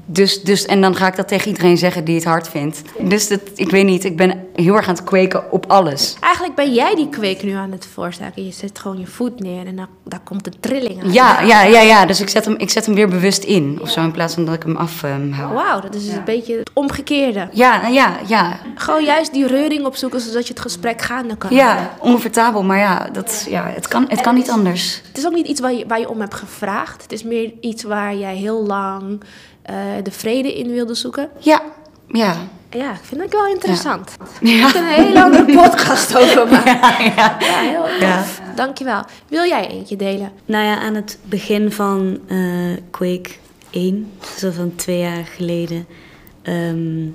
dus, 0.05 0.41
dus, 0.43 0.65
en 0.65 0.81
dan 0.81 0.95
ga 0.95 1.07
ik 1.07 1.15
dat 1.15 1.27
tegen 1.27 1.47
iedereen 1.47 1.77
zeggen 1.77 2.05
die 2.05 2.15
het 2.15 2.23
hard 2.23 2.47
vindt. 2.47 2.81
Dus 2.99 3.27
dat, 3.27 3.41
ik 3.55 3.69
weet 3.69 3.85
niet, 3.85 4.03
ik 4.03 4.17
ben 4.17 4.47
heel 4.61 4.75
erg 4.75 4.87
aan 4.87 4.95
het 4.95 5.03
kweken 5.03 5.51
op 5.51 5.65
alles. 5.67 6.15
Eigenlijk 6.19 6.55
ben 6.55 6.73
jij 6.73 6.95
die 6.95 7.09
kweek 7.09 7.43
nu 7.43 7.51
aan 7.51 7.71
het 7.71 7.85
voorstellen. 7.93 8.31
Je 8.35 8.51
zet 8.51 8.79
gewoon 8.79 8.99
je 8.99 9.07
voet 9.07 9.39
neer 9.39 9.65
en 9.65 9.75
dan, 9.75 9.87
daar 10.05 10.19
komt 10.23 10.43
de 10.43 10.51
trilling 10.59 11.03
aan. 11.03 11.11
Ja, 11.11 11.41
ja, 11.41 11.63
ja, 11.63 11.81
ja. 11.81 12.05
Dus 12.05 12.21
ik 12.21 12.29
zet, 12.29 12.45
hem, 12.45 12.55
ik 12.57 12.69
zet 12.69 12.85
hem 12.85 12.95
weer 12.95 13.09
bewust 13.09 13.43
in. 13.43 13.79
Of 13.81 13.89
zo, 13.89 14.01
in 14.01 14.11
plaats 14.11 14.33
van 14.33 14.45
dat 14.45 14.53
ik 14.53 14.63
hem 14.63 14.75
afhaal. 14.75 15.53
Wauw, 15.53 15.79
dat 15.79 15.95
is 15.95 16.05
dus 16.05 16.15
een 16.15 16.23
beetje 16.23 16.57
het 16.57 16.71
omgekeerde. 16.73 17.49
ja, 17.51 17.87
ja, 17.87 18.17
ja. 18.27 18.59
Gewoon 18.75 19.03
juist 19.03 19.33
die 19.33 19.47
reuring 19.47 19.85
opzoeken, 19.85 20.19
zodat 20.19 20.47
je 20.47 20.53
het 20.53 20.61
gesprek 20.61 21.01
gaande 21.01 21.37
kan. 21.37 21.55
Ja, 21.55 21.93
oncomfortabel, 21.99 22.63
maar 22.63 22.77
ja, 22.77 23.09
dat, 23.11 23.45
ja 23.49 23.65
het, 23.65 23.87
kan, 23.87 24.05
het 24.07 24.21
kan 24.21 24.35
niet 24.35 24.49
anders. 24.49 25.01
Het 25.07 25.17
is 25.17 25.25
ook 25.25 25.33
niet 25.33 25.47
iets 25.47 25.59
waar 25.59 25.73
je, 25.73 25.85
waar 25.87 25.99
je 25.99 26.09
om 26.09 26.19
hebt 26.19 26.33
gevraagd. 26.33 27.01
Het 27.01 27.11
is 27.11 27.23
meer 27.23 27.53
iets 27.61 27.83
waar 27.83 28.15
jij 28.15 28.35
heel 28.35 28.65
lang 28.65 29.21
eh, 29.61 29.75
de 30.03 30.11
vrede 30.11 30.57
in 30.57 30.71
wilde 30.71 30.93
zoeken. 30.93 31.29
Ja, 31.37 31.61
ja. 32.07 32.35
Ja, 32.69 32.93
ik 32.93 32.99
vind 33.01 33.21
dat 33.21 33.31
wel 33.31 33.47
interessant. 33.47 34.15
Ik 34.39 34.59
heb 34.59 34.75
een 34.75 34.85
hele 34.85 35.23
andere 35.23 35.45
podcast 35.61 36.17
over 36.17 36.47
maken. 36.47 37.13
Ja, 37.15 37.37
heel 37.39 37.83
tof. 37.99 38.41
Dankjewel. 38.55 39.03
Wil 39.27 39.47
jij 39.47 39.67
eentje 39.67 39.95
delen? 39.95 40.31
Nou 40.45 40.65
ja, 40.65 40.79
aan 40.79 40.95
het 40.95 41.19
begin 41.23 41.71
van 41.71 42.19
eh, 42.27 42.37
Quake 42.89 43.29
1, 43.69 44.11
zo 44.37 44.51
van 44.51 44.75
twee 44.75 44.99
jaar 44.99 45.25
geleden, 45.25 45.85
ehm, 46.41 47.07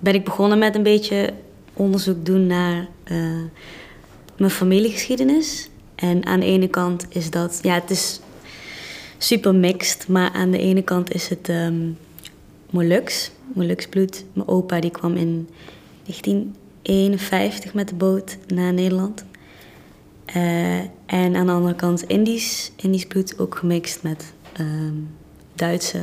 ben 0.00 0.14
ik 0.14 0.24
begonnen 0.24 0.58
met 0.58 0.74
een 0.74 0.82
beetje 0.82 1.32
onderzoek 1.72 2.26
doen 2.26 2.46
naar 2.46 2.86
eh, 3.04 3.16
mijn 4.36 4.50
familiegeschiedenis. 4.50 5.68
En 5.94 6.26
aan 6.26 6.40
de 6.40 6.46
ene 6.46 6.68
kant 6.68 7.06
is 7.08 7.30
dat, 7.30 7.58
ja, 7.62 7.74
het 7.74 7.90
is 7.90 8.20
super 9.18 9.54
mixed, 9.54 10.08
maar 10.08 10.30
aan 10.32 10.50
de 10.50 10.58
ene 10.58 10.82
kant 10.82 11.14
is 11.14 11.28
het 11.28 11.48
ehm 11.48 11.90
Molux, 12.70 13.30
Molux 13.54 13.88
bloed. 13.88 14.24
Mijn 14.32 14.48
opa 14.48 14.80
die 14.80 14.90
kwam 14.90 15.14
in 15.16 15.48
1951 16.04 17.74
met 17.74 17.88
de 17.88 17.94
boot 17.94 18.38
naar 18.46 18.72
Nederland. 18.72 19.24
Eh, 20.24 20.78
en 21.06 21.36
aan 21.36 21.46
de 21.46 21.52
andere 21.52 21.74
kant 21.74 22.02
Indisch, 22.02 22.72
Indisch 22.76 23.06
bloed, 23.06 23.38
ook 23.38 23.54
gemixt 23.54 24.02
met 24.02 24.32
ehm, 24.52 24.94
Duitse 25.54 25.98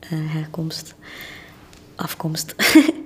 eh, 0.00 0.08
herkomst, 0.10 0.94
afkomst. 1.94 2.54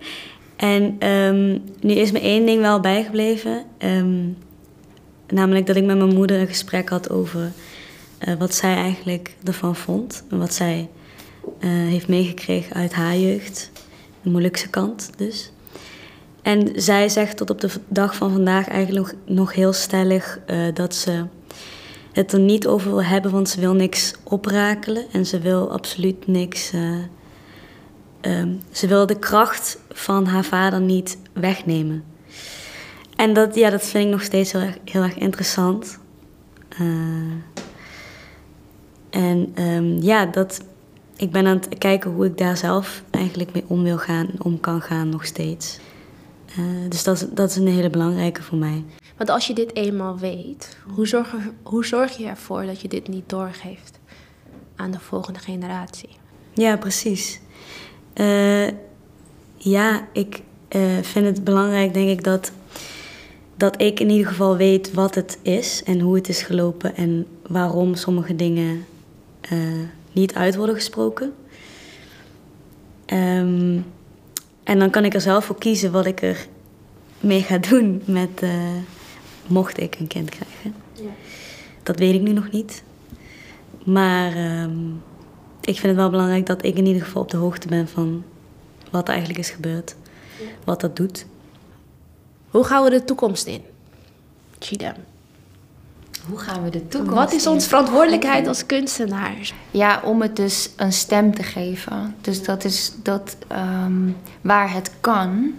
en 0.56 0.96
ehm, 0.98 1.58
nu 1.80 1.92
is 1.92 2.12
me 2.12 2.20
één 2.20 2.46
ding 2.46 2.60
wel 2.60 2.80
bijgebleven. 2.80 3.64
ehm, 3.78 4.28
namelijk 5.28 5.66
dat 5.66 5.76
ik 5.76 5.84
met 5.84 5.98
mijn 5.98 6.14
moeder 6.14 6.40
een 6.40 6.46
gesprek 6.46 6.88
had 6.88 7.10
over 7.10 7.52
eh, 8.18 8.34
wat 8.34 8.54
zij 8.54 8.74
eigenlijk 8.74 9.36
ervan 9.44 9.76
vond. 9.76 10.24
En 10.30 10.38
wat 10.38 10.54
zij 10.54 10.88
heeft 11.60 12.08
meegekregen 12.08 12.76
uit 12.76 12.92
haar 12.92 13.16
jeugd. 13.16 13.70
De 14.26 14.32
Molukse 14.32 14.68
kant 14.70 15.10
dus. 15.16 15.52
En 16.42 16.72
zij 16.74 17.08
zegt 17.08 17.36
tot 17.36 17.50
op 17.50 17.60
de 17.60 17.70
dag 17.88 18.16
van 18.16 18.32
vandaag 18.32 18.68
eigenlijk 18.68 19.14
nog, 19.26 19.52
heel 19.52 19.72
stellig 19.72 20.38
eh, 20.46 20.58
dat 20.74 20.94
ze 20.94 21.24
het 22.12 22.32
er 22.32 22.38
niet 22.38 22.66
over 22.66 22.90
wil 22.90 23.02
hebben, 23.02 23.30
want 23.30 23.48
ze 23.48 23.60
wil 23.60 23.74
niks 23.74 24.14
oprakelen 24.22 25.04
en 25.12 25.26
ze 25.26 25.38
wil 25.38 25.72
absoluut 25.72 26.26
niks. 26.26 26.72
eh, 26.72 26.98
ehm, 28.20 28.54
ze 28.70 28.86
wil 28.86 29.06
de 29.06 29.18
kracht 29.18 29.78
van 29.88 30.26
haar 30.26 30.44
vader 30.44 30.80
niet 30.80 31.18
wegnemen. 31.32 32.04
En 33.16 33.32
dat, 33.32 33.54
ja, 33.54 33.70
dat 33.70 33.86
vind 33.86 34.04
ik 34.04 34.10
nog 34.10 34.22
steeds 34.22 34.52
heel 34.52 34.60
erg, 34.60 34.78
heel 34.84 35.02
erg 35.02 35.16
interessant. 35.16 35.98
Eh, 36.68 36.86
en 39.10 39.52
ehm, 39.54 40.02
ja, 40.02 40.26
dat, 40.26 40.60
ik 41.16 41.30
ben 41.30 41.46
aan 41.46 41.56
het 41.56 41.78
kijken 41.78 42.10
hoe 42.10 42.26
ik 42.26 42.38
daar 42.38 42.56
zelf 42.56 43.02
eigenlijk 43.10 43.52
mee 43.52 43.64
om 43.66 43.82
wil 43.82 43.98
gaan 43.98 44.28
om 44.38 44.60
kan 44.60 44.80
gaan 44.82 45.08
nog 45.08 45.24
steeds. 45.26 45.78
Eh, 46.56 46.64
dus 46.88 47.02
dat, 47.04 47.16
is- 47.16 47.26
dat 47.34 47.50
is 47.50 47.56
een 47.56 47.66
hele 47.68 47.90
belangrijke 47.90 48.42
voor 48.42 48.58
mij. 48.58 48.84
Want 49.16 49.30
als 49.30 49.46
je 49.46 49.54
dit 49.54 49.76
eenmaal 49.76 50.18
weet, 50.18 50.76
hoe 50.94 51.06
zorg, 51.06 51.34
hoe 51.62 51.84
zorg 51.86 52.16
je 52.16 52.26
ervoor 52.26 52.66
dat 52.66 52.80
je 52.80 52.88
dit 52.88 53.08
niet 53.08 53.28
doorgeeft 53.28 53.98
aan 54.76 54.90
de 54.90 55.00
volgende 55.00 55.38
generatie? 55.38 56.08
Ja, 56.54 56.76
precies. 56.76 57.40
Eh, 58.12 58.66
ja, 59.56 60.08
ik 60.12 60.40
eh, 60.68 60.80
vind 61.02 61.26
het 61.26 61.44
belangrijk, 61.44 61.94
denk 61.94 62.08
ik, 62.08 62.24
dat, 62.24 62.52
dat 63.56 63.80
ik 63.82 64.00
in 64.00 64.10
ieder 64.10 64.26
geval 64.26 64.56
weet 64.56 64.92
wat 64.92 65.14
het 65.14 65.38
is 65.42 65.82
en 65.84 66.00
hoe 66.00 66.14
het 66.14 66.28
is 66.28 66.42
gelopen 66.42 66.96
en 66.96 67.26
waarom 67.46 67.94
sommige 67.94 68.36
dingen 68.36 68.84
niet 70.16 70.34
uit 70.34 70.56
worden 70.56 70.74
gesproken. 70.74 71.34
Ehm, 73.04 73.78
en 74.62 74.78
dan 74.78 74.90
kan 74.90 75.04
ik 75.04 75.14
er 75.14 75.20
zelf 75.20 75.44
voor 75.44 75.58
kiezen 75.58 75.92
wat 75.92 76.06
ik 76.06 76.22
er 76.22 76.46
mee 77.20 77.42
ga 77.42 77.58
doen 77.58 78.02
met, 78.04 78.42
eh, 78.42 78.50
mocht 79.46 79.80
ik 79.80 79.96
een 79.98 80.06
kind 80.06 80.30
krijgen. 80.30 80.74
Dat 81.82 81.98
weet 81.98 82.14
ik 82.14 82.20
nu 82.20 82.32
nog 82.32 82.50
niet. 82.50 82.82
Maar 83.84 84.32
ehm, 84.32 84.88
ik 85.60 85.78
vind 85.78 85.82
het 85.82 85.96
wel 85.96 86.10
belangrijk 86.10 86.46
dat 86.46 86.64
ik 86.64 86.76
in 86.76 86.86
ieder 86.86 87.02
geval 87.02 87.22
op 87.22 87.30
de 87.30 87.36
hoogte 87.36 87.68
ben 87.68 87.88
van 87.88 88.24
wat 88.90 89.02
er 89.02 89.14
eigenlijk 89.14 89.38
is 89.38 89.50
gebeurd. 89.50 89.96
Wat 90.64 90.80
dat 90.80 90.96
doet. 90.96 91.26
Hoe 92.50 92.64
gaan 92.64 92.84
we 92.84 92.90
de 92.90 93.04
toekomst 93.04 93.46
in? 93.46 93.62
Chidem. 94.58 94.94
Hoe 96.28 96.38
gaan 96.38 96.62
we 96.62 96.70
de 96.70 96.88
toekomst 96.88 97.14
Wat 97.14 97.32
is 97.32 97.46
onze 97.46 97.68
verantwoordelijkheid 97.68 98.46
als 98.46 98.66
kunstenaars? 98.66 99.54
Ja, 99.70 100.00
om 100.04 100.22
het 100.22 100.36
dus 100.36 100.70
een 100.76 100.92
stem 100.92 101.34
te 101.34 101.42
geven. 101.42 102.14
Dus 102.20 102.42
dat 102.42 102.64
is 102.64 102.92
dat 103.02 103.36
ehm, 103.48 104.10
waar 104.40 104.72
het 104.72 104.90
kan. 105.00 105.54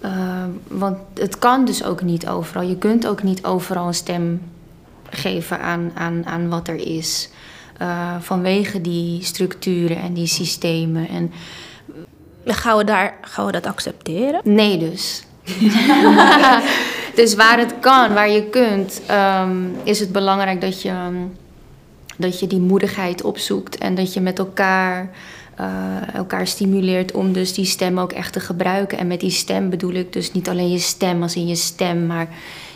Eh, 0.00 0.44
want 0.68 0.98
het 1.14 1.38
kan 1.38 1.64
dus 1.64 1.84
ook 1.84 2.02
niet 2.02 2.28
overal. 2.28 2.62
Je 2.62 2.76
kunt 2.76 3.06
ook 3.06 3.22
niet 3.22 3.44
overal 3.44 3.86
een 3.86 3.94
stem 3.94 4.42
geven 5.10 5.60
aan, 5.60 5.90
aan, 5.94 6.26
aan 6.26 6.48
wat 6.48 6.68
er 6.68 6.96
is. 6.96 7.30
Eh, 7.78 8.14
vanwege 8.20 8.80
die 8.80 9.24
structuren 9.24 9.96
en 9.96 10.12
die 10.12 10.26
systemen. 10.26 11.08
En 11.08 11.32
Gaan 12.54 12.76
we, 12.76 12.84
daar, 12.84 13.14
gaan 13.20 13.46
we 13.46 13.52
dat 13.52 13.66
accepteren? 13.66 14.40
Nee 14.44 14.78
dus. 14.78 15.22
dus 17.18 17.34
waar 17.34 17.58
het 17.58 17.74
kan, 17.80 18.14
waar 18.14 18.30
je 18.30 18.44
kunt, 18.44 19.00
ehm, 19.06 19.64
is 19.82 20.00
het 20.00 20.12
belangrijk 20.12 20.60
dat 20.60 20.82
je, 20.82 20.88
ehm, 20.88 21.16
dat 22.16 22.40
je 22.40 22.46
die 22.46 22.60
moedigheid 22.60 23.22
opzoekt 23.22 23.78
en 23.78 23.94
dat 23.94 24.12
je 24.12 24.20
met 24.20 24.38
elkaar 24.38 25.10
eh, 25.56 26.14
elkaar 26.14 26.46
stimuleert 26.46 27.12
om 27.12 27.32
dus 27.32 27.54
die 27.54 27.64
stem 27.64 27.98
ook 28.00 28.12
echt 28.12 28.32
te 28.32 28.40
gebruiken. 28.40 28.98
En 28.98 29.06
met 29.06 29.20
die 29.20 29.30
stem 29.30 29.70
bedoel 29.70 29.92
ik 29.92 30.12
dus 30.12 30.32
niet 30.32 30.48
alleen 30.48 30.70
je 30.70 30.78
stem 30.78 31.22
als 31.22 31.36
in 31.36 31.46
je 31.46 31.54
stem, 31.54 32.06
maar 32.06 32.28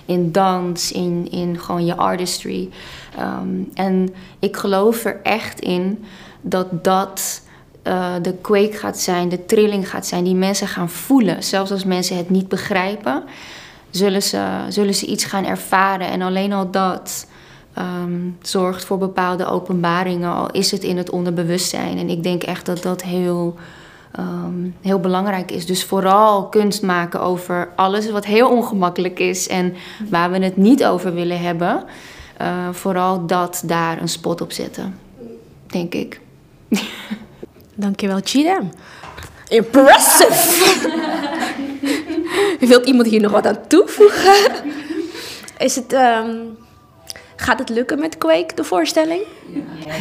in 0.07 0.33
dans, 0.33 0.93
in, 0.93 1.29
in 1.31 1.61
gewoon 1.61 1.85
je 1.85 1.97
artistry. 1.97 2.69
Ehm, 3.17 3.49
en 3.75 4.15
ik 4.39 4.57
geloof 4.57 5.05
er 5.05 5.21
echt 5.23 5.61
in 5.61 6.05
dat 6.41 6.85
dat 6.85 7.43
eh, 7.83 8.15
de 8.23 8.35
quake 8.41 8.73
gaat 8.77 8.99
zijn, 8.99 9.29
de 9.29 9.47
trilling 9.47 9.89
gaat 9.89 10.07
zijn, 10.07 10.25
die 10.25 10.35
mensen 10.35 10.69
gaan 10.69 10.91
voelen. 10.91 11.43
Zelfs 11.43 11.71
als 11.71 11.85
mensen 11.85 12.17
het 12.17 12.31
niet 12.31 12.49
begrijpen, 12.49 13.25
zullen 13.93 14.23
ze, 14.23 14.47
zullen 14.69 14.95
ze 14.95 15.07
iets 15.07 15.25
gaan 15.25 15.45
ervaren. 15.45 16.09
En 16.09 16.23
alleen 16.23 16.53
al 16.53 16.71
dat 16.71 17.27
ehm, 17.75 18.21
zorgt 18.43 18.85
voor 18.85 18.99
bepaalde 18.99 19.47
openbaringen, 19.47 20.33
al 20.33 20.51
is 20.51 20.71
het 20.71 20.83
in 20.83 20.97
het 20.97 21.11
onderbewustzijn. 21.11 21.99
En 21.99 22.09
ik 22.09 22.23
denk 22.23 22.43
echt 22.43 22.67
dat 22.67 22.83
dat 22.83 23.03
heel, 23.03 23.55
ehm, 24.13 24.69
heel 24.81 25.01
belangrijk 25.01 25.51
is. 25.51 25.67
Dus 25.67 25.85
vooral 25.85 26.49
kunst 26.49 26.83
maken 26.83 27.21
over 27.21 27.69
alles 27.77 28.11
wat 28.11 28.25
heel 28.25 28.51
ongemakkelijk 28.51 29.19
is 29.19 29.49
en 29.49 29.75
waar 30.11 30.31
we 30.31 30.39
het 30.39 30.57
niet 30.57 30.85
over 30.85 31.15
willen 31.15 31.41
hebben. 31.41 31.85
Eh, 32.37 32.69
vooral 32.71 33.27
dat 33.27 33.63
daar 33.67 34.01
een 34.01 34.09
spot 34.09 34.41
op 34.41 34.53
zetten, 34.53 34.99
denk 35.67 35.95
ik. 35.95 36.21
Dankjewel, 37.75 38.21
Chidem. 38.23 38.71
Impressive! 39.53 40.91
Wilt 42.61 42.87
iemand 42.87 43.09
hier 43.09 43.21
nog 43.21 43.33
wat 43.33 43.47
aan 43.47 43.59
toevoegen? 43.69 44.35
Is 45.59 45.75
het, 45.77 45.93
ehm, 45.93 46.31
gaat 47.37 47.59
het 47.59 47.69
lukken 47.69 47.99
met 48.01 48.19
Quake, 48.19 48.55
de 48.55 48.65
voorstelling? 48.65 49.23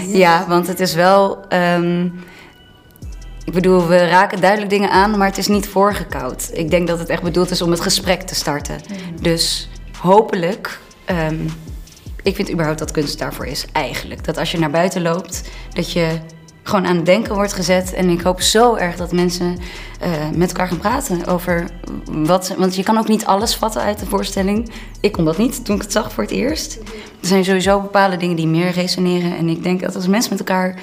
Ja, 0.07 0.45
want 0.47 0.67
het 0.67 0.79
is 0.79 0.93
wel. 0.93 1.45
ehm, 1.49 2.05
ik 3.45 3.53
bedoel, 3.53 3.87
we 3.87 3.97
raken 4.07 4.41
duidelijk 4.41 4.69
dingen 4.71 4.89
aan, 4.89 5.17
maar 5.17 5.27
het 5.27 5.37
is 5.37 5.47
niet 5.47 5.67
voorgekoud. 5.67 6.49
Ik 6.53 6.69
denk 6.69 6.87
dat 6.87 6.99
het 6.99 7.09
echt 7.09 7.23
bedoeld 7.23 7.49
is 7.51 7.61
om 7.61 7.71
het 7.71 7.79
gesprek 7.81 8.21
te 8.21 8.35
starten. 8.35 8.79
Dus 9.21 9.69
hopelijk. 9.99 10.79
ehm, 11.05 11.35
ik 12.23 12.35
vind 12.35 12.51
überhaupt 12.51 12.79
dat 12.79 12.91
kunst 12.91 13.19
daarvoor 13.19 13.45
is, 13.45 13.65
eigenlijk. 13.71 14.25
Dat 14.25 14.37
als 14.37 14.51
je 14.51 14.59
naar 14.59 14.69
buiten 14.71 15.01
loopt, 15.01 15.41
dat 15.73 15.91
je 15.91 16.07
gewoon 16.63 16.86
aan 16.86 16.95
het 16.95 17.06
denken 17.06 17.36
wordt 17.36 17.54
gezet. 17.54 17.93
En 17.93 18.10
ik 18.10 18.21
hoop 18.21 18.41
zo 18.41 18.76
erg 18.76 18.95
dat 18.95 19.12
mensen 19.12 19.58
eh, 20.00 20.12
met 20.36 20.50
elkaar 20.50 20.67
gaan 20.67 20.78
praten 20.78 21.26
over 21.26 21.65
wat. 22.12 22.54
Want 22.58 22.76
je 22.76 22.84
kan 22.84 22.97
ook 22.97 23.08
niet 23.08 23.26
alles 23.26 23.56
vatten 23.56 23.82
uit 23.82 24.00
de 24.00 24.06
voorstelling. 24.06 24.71
Ik 25.00 25.12
kon 25.12 25.26
dat 25.26 25.38
niet 25.38 25.65
toen 25.65 25.76
ik 25.76 25.82
het 25.82 25.91
zag 25.91 26.12
voor 26.12 26.24
het 26.24 26.32
eerst. 26.32 26.76
Er 27.21 27.28
zijn 27.28 27.45
sowieso 27.45 27.82
bepaalde 27.82 28.17
dingen 28.17 28.36
die 28.36 28.47
meer 28.47 28.71
resoneren. 28.71 29.38
En 29.38 29.50
ik 29.50 29.63
denk 29.63 29.82
dat 29.82 29.95
als 29.95 30.08
mensen 30.08 30.32
met 30.32 30.39
elkaar 30.39 30.80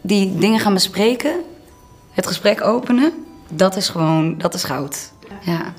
die 0.00 0.38
dingen 0.38 0.60
gaan 0.60 0.74
bespreken, 0.74 1.32
het 2.12 2.26
gesprek 2.26 2.64
openen, 2.64 3.12
dat 3.48 3.76
is 3.76 3.88
gewoon, 3.88 4.38
dat 4.38 4.54
is 4.54 4.64
goud. 4.64 5.12
Ja. 5.40 5.74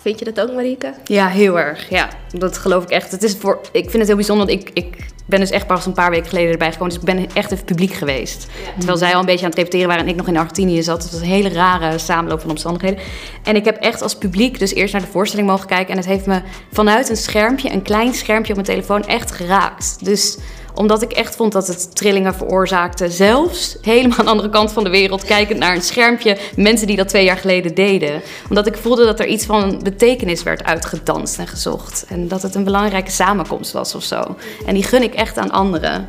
Vind 0.00 0.18
je 0.18 0.24
dat 0.24 0.40
ook, 0.40 0.54
Marieke? 0.54 0.94
Ja, 1.04 1.28
heel 1.28 1.58
erg. 1.58 1.88
Ja, 1.90 2.08
dat 2.30 2.58
geloof 2.58 2.82
ik 2.82 2.90
echt. 2.90 3.10
Het 3.10 3.22
is 3.22 3.36
voor, 3.36 3.60
ik 3.72 3.82
vind 3.82 3.92
het 3.92 4.06
heel 4.06 4.16
bijzonder, 4.16 4.46
want 4.46 4.60
ik, 4.60 4.70
ik 4.72 5.06
ben 5.28 5.40
dus 5.40 5.50
echt 5.50 5.66
pas 5.66 5.86
een 5.86 5.92
paar 5.92 6.10
weken 6.10 6.28
geleden 6.28 6.52
erbij 6.52 6.72
gekomen. 6.72 6.92
Dus 6.92 7.02
ik 7.02 7.14
ben 7.14 7.28
echt 7.34 7.52
even 7.52 7.64
publiek 7.64 7.92
geweest. 7.92 8.46
Terwijl 8.76 8.98
zij 8.98 9.14
al 9.14 9.20
een 9.20 9.26
beetje 9.26 9.44
aan 9.44 9.50
het 9.50 9.58
repeteren 9.58 9.88
waren 9.88 10.02
en 10.02 10.08
ik 10.08 10.16
nog 10.16 10.26
in 10.26 10.36
Argentinië 10.36 10.82
zat. 10.82 11.02
Het 11.02 11.12
was 11.12 11.20
een 11.20 11.26
hele 11.26 11.48
rare 11.48 11.98
samenloop 11.98 12.40
van 12.40 12.50
omstandigheden. 12.50 12.98
En 13.42 13.56
ik 13.56 13.64
heb 13.64 13.76
echt 13.76 14.02
als 14.02 14.14
publiek 14.14 14.58
dus 14.58 14.74
eerst 14.74 14.92
naar 14.92 15.02
de 15.02 15.08
voorstelling 15.08 15.48
mogen 15.48 15.66
kijken. 15.66 15.90
En 15.90 15.96
het 15.96 16.06
heeft 16.06 16.26
me 16.26 16.40
vanuit 16.72 17.08
een 17.08 17.16
schermpje, 17.16 17.72
een 17.72 17.82
klein 17.82 18.14
schermpje 18.14 18.52
op 18.52 18.64
mijn 18.64 18.78
telefoon, 18.78 19.06
echt 19.06 19.30
geraakt. 19.30 20.04
Dus 20.04 20.38
omdat 20.78 21.02
ik 21.02 21.12
echt 21.12 21.36
vond 21.36 21.52
dat 21.52 21.66
het 21.66 21.96
trillingen 21.96 22.34
veroorzaakte. 22.34 23.10
Zelfs 23.10 23.76
helemaal 23.80 24.18
aan 24.18 24.24
de 24.24 24.30
andere 24.30 24.48
kant 24.48 24.72
van 24.72 24.84
de 24.84 24.90
wereld, 24.90 25.24
kijkend 25.24 25.58
naar 25.58 25.74
een 25.74 25.82
schermpje. 25.82 26.38
Mensen 26.56 26.86
die 26.86 26.96
dat 26.96 27.08
twee 27.08 27.24
jaar 27.24 27.36
geleden 27.36 27.74
deden. 27.74 28.22
Omdat 28.48 28.66
ik 28.66 28.76
voelde 28.76 29.04
dat 29.04 29.20
er 29.20 29.26
iets 29.26 29.44
van 29.44 29.80
betekenis 29.82 30.42
werd 30.42 30.64
uitgedanst 30.64 31.38
en 31.38 31.46
gezocht. 31.46 32.04
En 32.08 32.28
dat 32.28 32.42
het 32.42 32.54
een 32.54 32.64
belangrijke 32.64 33.10
samenkomst 33.10 33.72
was 33.72 33.94
of 33.94 34.02
zo. 34.02 34.36
En 34.66 34.74
die 34.74 34.82
gun 34.82 35.02
ik 35.02 35.14
echt 35.14 35.38
aan 35.38 35.50
anderen. 35.50 36.08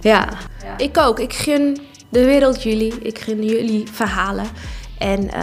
Ja. 0.00 0.28
Ik 0.76 0.98
ook. 0.98 1.18
Ik 1.18 1.32
gun 1.32 1.78
de 2.08 2.24
wereld 2.24 2.62
jullie. 2.62 2.94
Ik 3.02 3.18
gun 3.18 3.44
jullie 3.44 3.84
verhalen. 3.92 4.46
En 4.98 5.30
eh, 5.32 5.42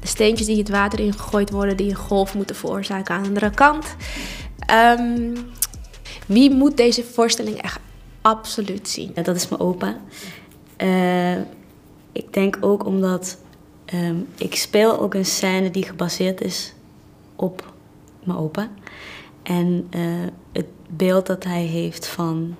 de 0.00 0.06
steentjes 0.06 0.46
die 0.46 0.58
het 0.58 0.68
water 0.68 1.00
in 1.00 1.12
gegooid 1.12 1.50
worden, 1.50 1.76
die 1.76 1.90
een 1.90 1.96
golf 1.96 2.34
moeten 2.34 2.56
veroorzaken 2.56 3.14
aan 3.14 3.22
de 3.22 3.28
andere 3.28 3.50
kant. 3.50 3.96
Ehm, 4.58 5.32
wie 6.30 6.50
moet 6.50 6.76
deze 6.76 7.04
voorstelling 7.04 7.62
echt 7.62 7.80
absoluut 8.20 8.88
zien? 8.88 9.10
Dat 9.14 9.36
is 9.36 9.48
mijn 9.48 9.60
opa. 9.60 9.96
Eh, 10.76 11.36
ik 12.12 12.32
denk 12.32 12.58
ook 12.60 12.84
omdat 12.86 13.38
ehm, 13.84 14.16
ik 14.36 14.54
speel 14.54 15.00
ook 15.00 15.14
een 15.14 15.24
scène 15.24 15.70
die 15.70 15.82
gebaseerd 15.82 16.40
is 16.40 16.74
op 17.36 17.72
mijn 18.24 18.38
opa. 18.38 18.68
En 19.42 19.86
eh, 19.90 20.02
het 20.52 20.66
beeld 20.88 21.26
dat 21.26 21.44
hij 21.44 21.64
heeft 21.64 22.06
van 22.06 22.54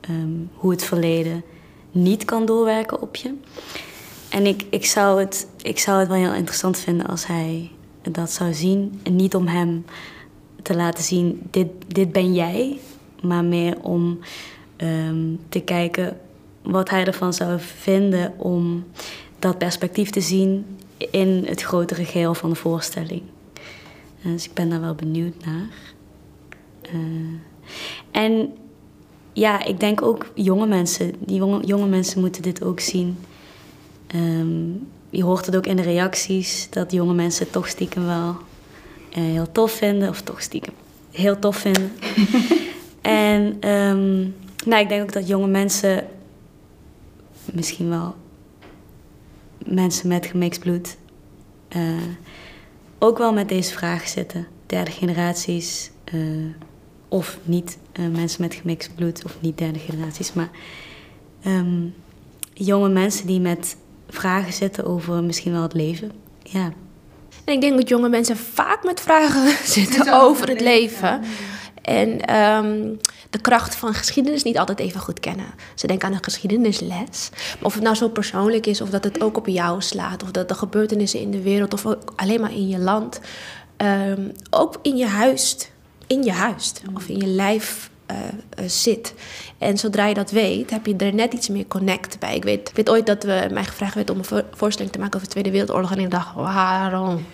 ehm, 0.00 0.36
hoe 0.54 0.70
het 0.70 0.84
verleden 0.84 1.44
niet 1.90 2.24
kan 2.24 2.46
doorwerken 2.46 3.02
op 3.02 3.16
je. 3.16 3.34
En 4.28 4.46
ik, 4.46 4.64
ik, 4.70 4.86
zou 4.86 5.20
het, 5.20 5.46
ik 5.62 5.78
zou 5.78 5.98
het 5.98 6.08
wel 6.08 6.16
heel 6.16 6.34
interessant 6.34 6.78
vinden 6.78 7.06
als 7.06 7.26
hij 7.26 7.70
dat 8.02 8.30
zou 8.30 8.54
zien. 8.54 9.00
En 9.02 9.16
niet 9.16 9.34
om 9.34 9.46
hem 9.46 9.84
te 10.62 10.76
laten 10.76 11.04
zien, 11.04 11.42
dit, 11.50 11.68
dit 11.88 12.12
ben 12.12 12.34
jij. 12.34 12.78
Maar 13.22 13.44
meer 13.44 13.76
om 13.82 14.18
ehm, 14.76 15.34
te 15.48 15.60
kijken 15.60 16.16
wat 16.62 16.90
hij 16.90 17.04
ervan 17.04 17.34
zou 17.34 17.60
vinden 17.60 18.34
om 18.38 18.84
dat 19.38 19.58
perspectief 19.58 20.10
te 20.10 20.20
zien 20.20 20.66
in 21.10 21.44
het 21.46 21.62
grotere 21.62 22.04
geheel 22.04 22.34
van 22.34 22.50
de 22.50 22.56
voorstelling. 22.56 23.22
Dus 24.22 24.44
ik 24.44 24.54
ben 24.54 24.70
daar 24.70 24.80
wel 24.80 24.94
benieuwd 24.94 25.44
naar. 25.44 25.68
Uh, 26.94 27.38
en 28.10 28.52
ja, 29.32 29.64
ik 29.64 29.80
denk 29.80 30.02
ook 30.02 30.30
jonge 30.34 30.66
mensen. 30.66 31.12
Die 31.18 31.36
jonge, 31.36 31.66
jonge 31.66 31.86
mensen 31.86 32.20
moeten 32.20 32.42
dit 32.42 32.64
ook 32.64 32.80
zien. 32.80 33.18
Um, 34.14 34.88
je 35.10 35.24
hoort 35.24 35.46
het 35.46 35.56
ook 35.56 35.66
in 35.66 35.76
de 35.76 35.82
reacties 35.82 36.66
dat 36.70 36.92
jonge 36.92 37.14
mensen 37.14 37.50
toch 37.50 37.68
stiekem 37.68 38.06
wel 38.06 38.36
heel 39.20 39.52
tof 39.52 39.72
vinden. 39.72 40.08
Of 40.08 40.22
toch 40.22 40.42
stiekem 40.42 40.74
heel 41.12 41.38
tof 41.38 41.56
vinden. 41.56 41.92
en 43.00 43.68
um, 43.70 44.34
nou, 44.64 44.82
ik 44.82 44.88
denk 44.88 45.02
ook 45.02 45.12
dat 45.12 45.28
jonge 45.28 45.46
mensen, 45.46 46.06
misschien 47.52 47.88
wel 47.88 48.14
mensen 49.66 50.08
met 50.08 50.26
gemixt 50.26 50.60
bloed, 50.60 50.96
uh, 51.76 52.02
ook 52.98 53.18
wel 53.18 53.32
met 53.32 53.48
deze 53.48 53.72
vraag 53.72 54.08
zitten. 54.08 54.46
Derde 54.66 54.90
generaties, 54.90 55.90
uh, 56.14 56.54
of 57.08 57.38
niet 57.44 57.78
uh, 58.00 58.08
mensen 58.08 58.42
met 58.42 58.54
gemixt 58.54 58.94
bloed, 58.94 59.24
of 59.24 59.36
niet 59.40 59.58
derde 59.58 59.78
generaties, 59.78 60.32
maar 60.32 60.50
um, 61.46 61.94
jonge 62.52 62.88
mensen 62.88 63.26
die 63.26 63.40
met 63.40 63.76
vragen 64.08 64.52
zitten 64.52 64.84
over 64.84 65.24
misschien 65.24 65.52
wel 65.52 65.62
het 65.62 65.74
leven. 65.74 66.12
Ja. 66.42 66.72
En 67.44 67.54
ik 67.54 67.60
denk 67.60 67.76
dat 67.76 67.88
jonge 67.88 68.08
mensen 68.08 68.36
vaak 68.36 68.84
met 68.84 69.00
vragen 69.00 69.56
zitten 69.78 70.20
over 70.22 70.48
het 70.48 70.60
leven. 70.60 71.20
En 71.82 72.36
um, 72.36 72.98
de 73.30 73.40
kracht 73.40 73.74
van 73.74 73.94
geschiedenis 73.94 74.42
niet 74.42 74.58
altijd 74.58 74.78
even 74.78 75.00
goed 75.00 75.20
kennen. 75.20 75.46
Ze 75.74 75.86
denken 75.86 76.08
aan 76.08 76.14
een 76.14 76.24
geschiedenisles. 76.24 77.30
Maar 77.30 77.62
of 77.62 77.74
het 77.74 77.82
nou 77.82 77.96
zo 77.96 78.08
persoonlijk 78.08 78.66
is, 78.66 78.80
of 78.80 78.90
dat 78.90 79.04
het 79.04 79.22
ook 79.22 79.36
op 79.36 79.46
jou 79.46 79.82
slaat, 79.82 80.22
of 80.22 80.30
dat 80.30 80.48
de 80.48 80.54
gebeurtenissen 80.54 81.20
in 81.20 81.30
de 81.30 81.42
wereld, 81.42 81.72
of 81.72 81.86
ook 81.86 82.12
alleen 82.16 82.40
maar 82.40 82.52
in 82.52 82.68
je 82.68 82.78
land, 82.78 83.20
um, 83.76 84.32
ook 84.50 84.78
in 84.82 84.96
je 84.96 85.06
huis, 85.06 85.70
in 86.06 86.22
je 86.22 86.32
huis, 86.32 86.72
of 86.94 87.08
in 87.08 87.16
je 87.16 87.26
lijf 87.26 87.90
uh, 88.10 88.16
uh, 88.58 88.68
zit. 88.68 89.14
En 89.62 89.78
zodra 89.78 90.06
je 90.06 90.14
dat 90.14 90.30
weet, 90.30 90.70
heb 90.70 90.86
je 90.86 90.96
er 90.96 91.14
net 91.14 91.32
iets 91.32 91.48
meer 91.48 91.66
connect 91.66 92.18
bij. 92.18 92.36
Ik 92.36 92.44
weet, 92.44 92.68
ik 92.68 92.76
weet 92.76 92.90
ooit 92.90 93.06
dat 93.06 93.22
we, 93.22 93.48
mij 93.52 93.64
gevraagd 93.64 93.94
werd 93.94 94.10
om 94.10 94.18
een 94.18 94.44
voorstelling 94.54 94.92
te 94.92 94.98
maken 94.98 95.14
over 95.14 95.26
de 95.26 95.32
Tweede 95.32 95.50
Wereldoorlog. 95.50 95.92
En 95.92 95.98
ik 95.98 96.10
dacht, 96.10 96.34
waarom? 96.34 97.26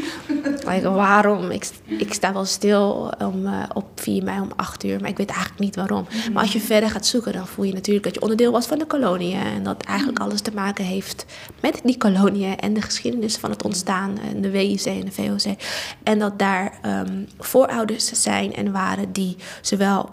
like, 0.68 0.90
waarom? 0.90 1.50
Ik, 1.50 1.68
ik 1.84 2.12
sta 2.12 2.32
wel 2.32 2.44
stil 2.44 3.12
om, 3.18 3.46
uh, 3.46 3.62
op 3.72 3.86
4 3.94 4.24
mei 4.24 4.40
om 4.40 4.48
8 4.56 4.84
uur, 4.84 5.00
maar 5.00 5.10
ik 5.10 5.16
weet 5.16 5.30
eigenlijk 5.30 5.60
niet 5.60 5.76
waarom. 5.76 6.06
Maar 6.32 6.42
als 6.42 6.52
je 6.52 6.60
verder 6.60 6.90
gaat 6.90 7.06
zoeken, 7.06 7.32
dan 7.32 7.46
voel 7.46 7.64
je 7.64 7.72
natuurlijk 7.72 8.04
dat 8.04 8.14
je 8.14 8.20
onderdeel 8.20 8.52
was 8.52 8.66
van 8.66 8.78
de 8.78 8.86
koloniën. 8.86 9.40
En 9.40 9.62
dat 9.62 9.82
eigenlijk 9.82 10.18
alles 10.18 10.40
te 10.40 10.54
maken 10.54 10.84
heeft 10.84 11.26
met 11.60 11.80
die 11.84 11.96
koloniën 11.96 12.56
en 12.58 12.74
de 12.74 12.82
geschiedenis 12.82 13.36
van 13.36 13.50
het 13.50 13.64
ontstaan. 13.64 14.18
En 14.30 14.40
de 14.40 14.50
WIC 14.50 14.84
en 14.84 15.04
de 15.04 15.12
VOC. 15.12 15.56
En 16.02 16.18
dat 16.18 16.38
daar 16.38 16.78
um, 16.86 17.26
voorouders 17.38 18.22
zijn 18.22 18.54
en 18.54 18.72
waren 18.72 19.12
die 19.12 19.36
zowel 19.60 20.10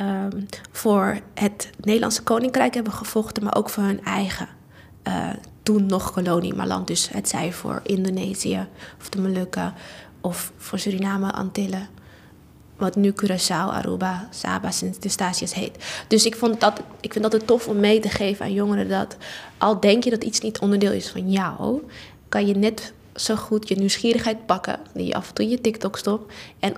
um, 0.00 0.46
voor 0.70 1.20
het 1.34 1.70
Nederlandse 1.80 2.22
koninkrijk 2.22 2.74
hebben 2.74 2.92
gevochten, 2.92 3.44
maar 3.44 3.56
ook 3.56 3.70
voor 3.70 3.84
hun 3.84 4.04
eigen. 4.04 4.48
Uh, 5.08 5.28
toen 5.62 5.86
nog 5.86 6.12
kolonie, 6.12 6.54
maar 6.54 6.66
land. 6.66 6.86
Dus 6.86 7.08
het 7.08 7.28
zij 7.28 7.52
voor 7.52 7.80
Indonesië 7.82 8.66
of 9.00 9.08
de 9.08 9.20
Molukken 9.20 9.74
of 10.20 10.52
voor 10.56 10.78
Suriname, 10.78 11.32
Antillen. 11.32 11.88
Wat 12.76 12.96
nu 12.96 13.12
Curaçao, 13.12 13.70
Aruba, 13.70 14.28
Saba, 14.30 14.70
Sint-Eustatius 14.70 15.54
heet. 15.54 16.04
Dus 16.08 16.26
ik, 16.26 16.36
vond 16.36 16.60
dat, 16.60 16.82
ik 17.00 17.12
vind 17.12 17.24
dat 17.24 17.32
het 17.32 17.46
tof 17.46 17.68
om 17.68 17.80
mee 17.80 18.00
te 18.00 18.08
geven 18.08 18.44
aan 18.44 18.52
jongeren 18.52 18.88
dat 18.88 19.16
al 19.58 19.80
denk 19.80 20.04
je 20.04 20.10
dat 20.10 20.24
iets 20.24 20.40
niet 20.40 20.58
onderdeel 20.58 20.92
is 20.92 21.08
van 21.08 21.30
jou, 21.30 21.82
kan 22.28 22.46
je 22.46 22.54
net 22.54 22.92
zo 23.14 23.36
goed 23.36 23.68
je 23.68 23.74
nieuwsgierigheid 23.74 24.46
pakken, 24.46 24.78
die 24.94 25.06
je 25.06 25.14
af 25.14 25.28
en 25.28 25.34
toe 25.34 25.44
in 25.44 25.50
je 25.50 25.60
TikTok 25.60 25.96
stopt, 25.96 26.32
en 26.58 26.74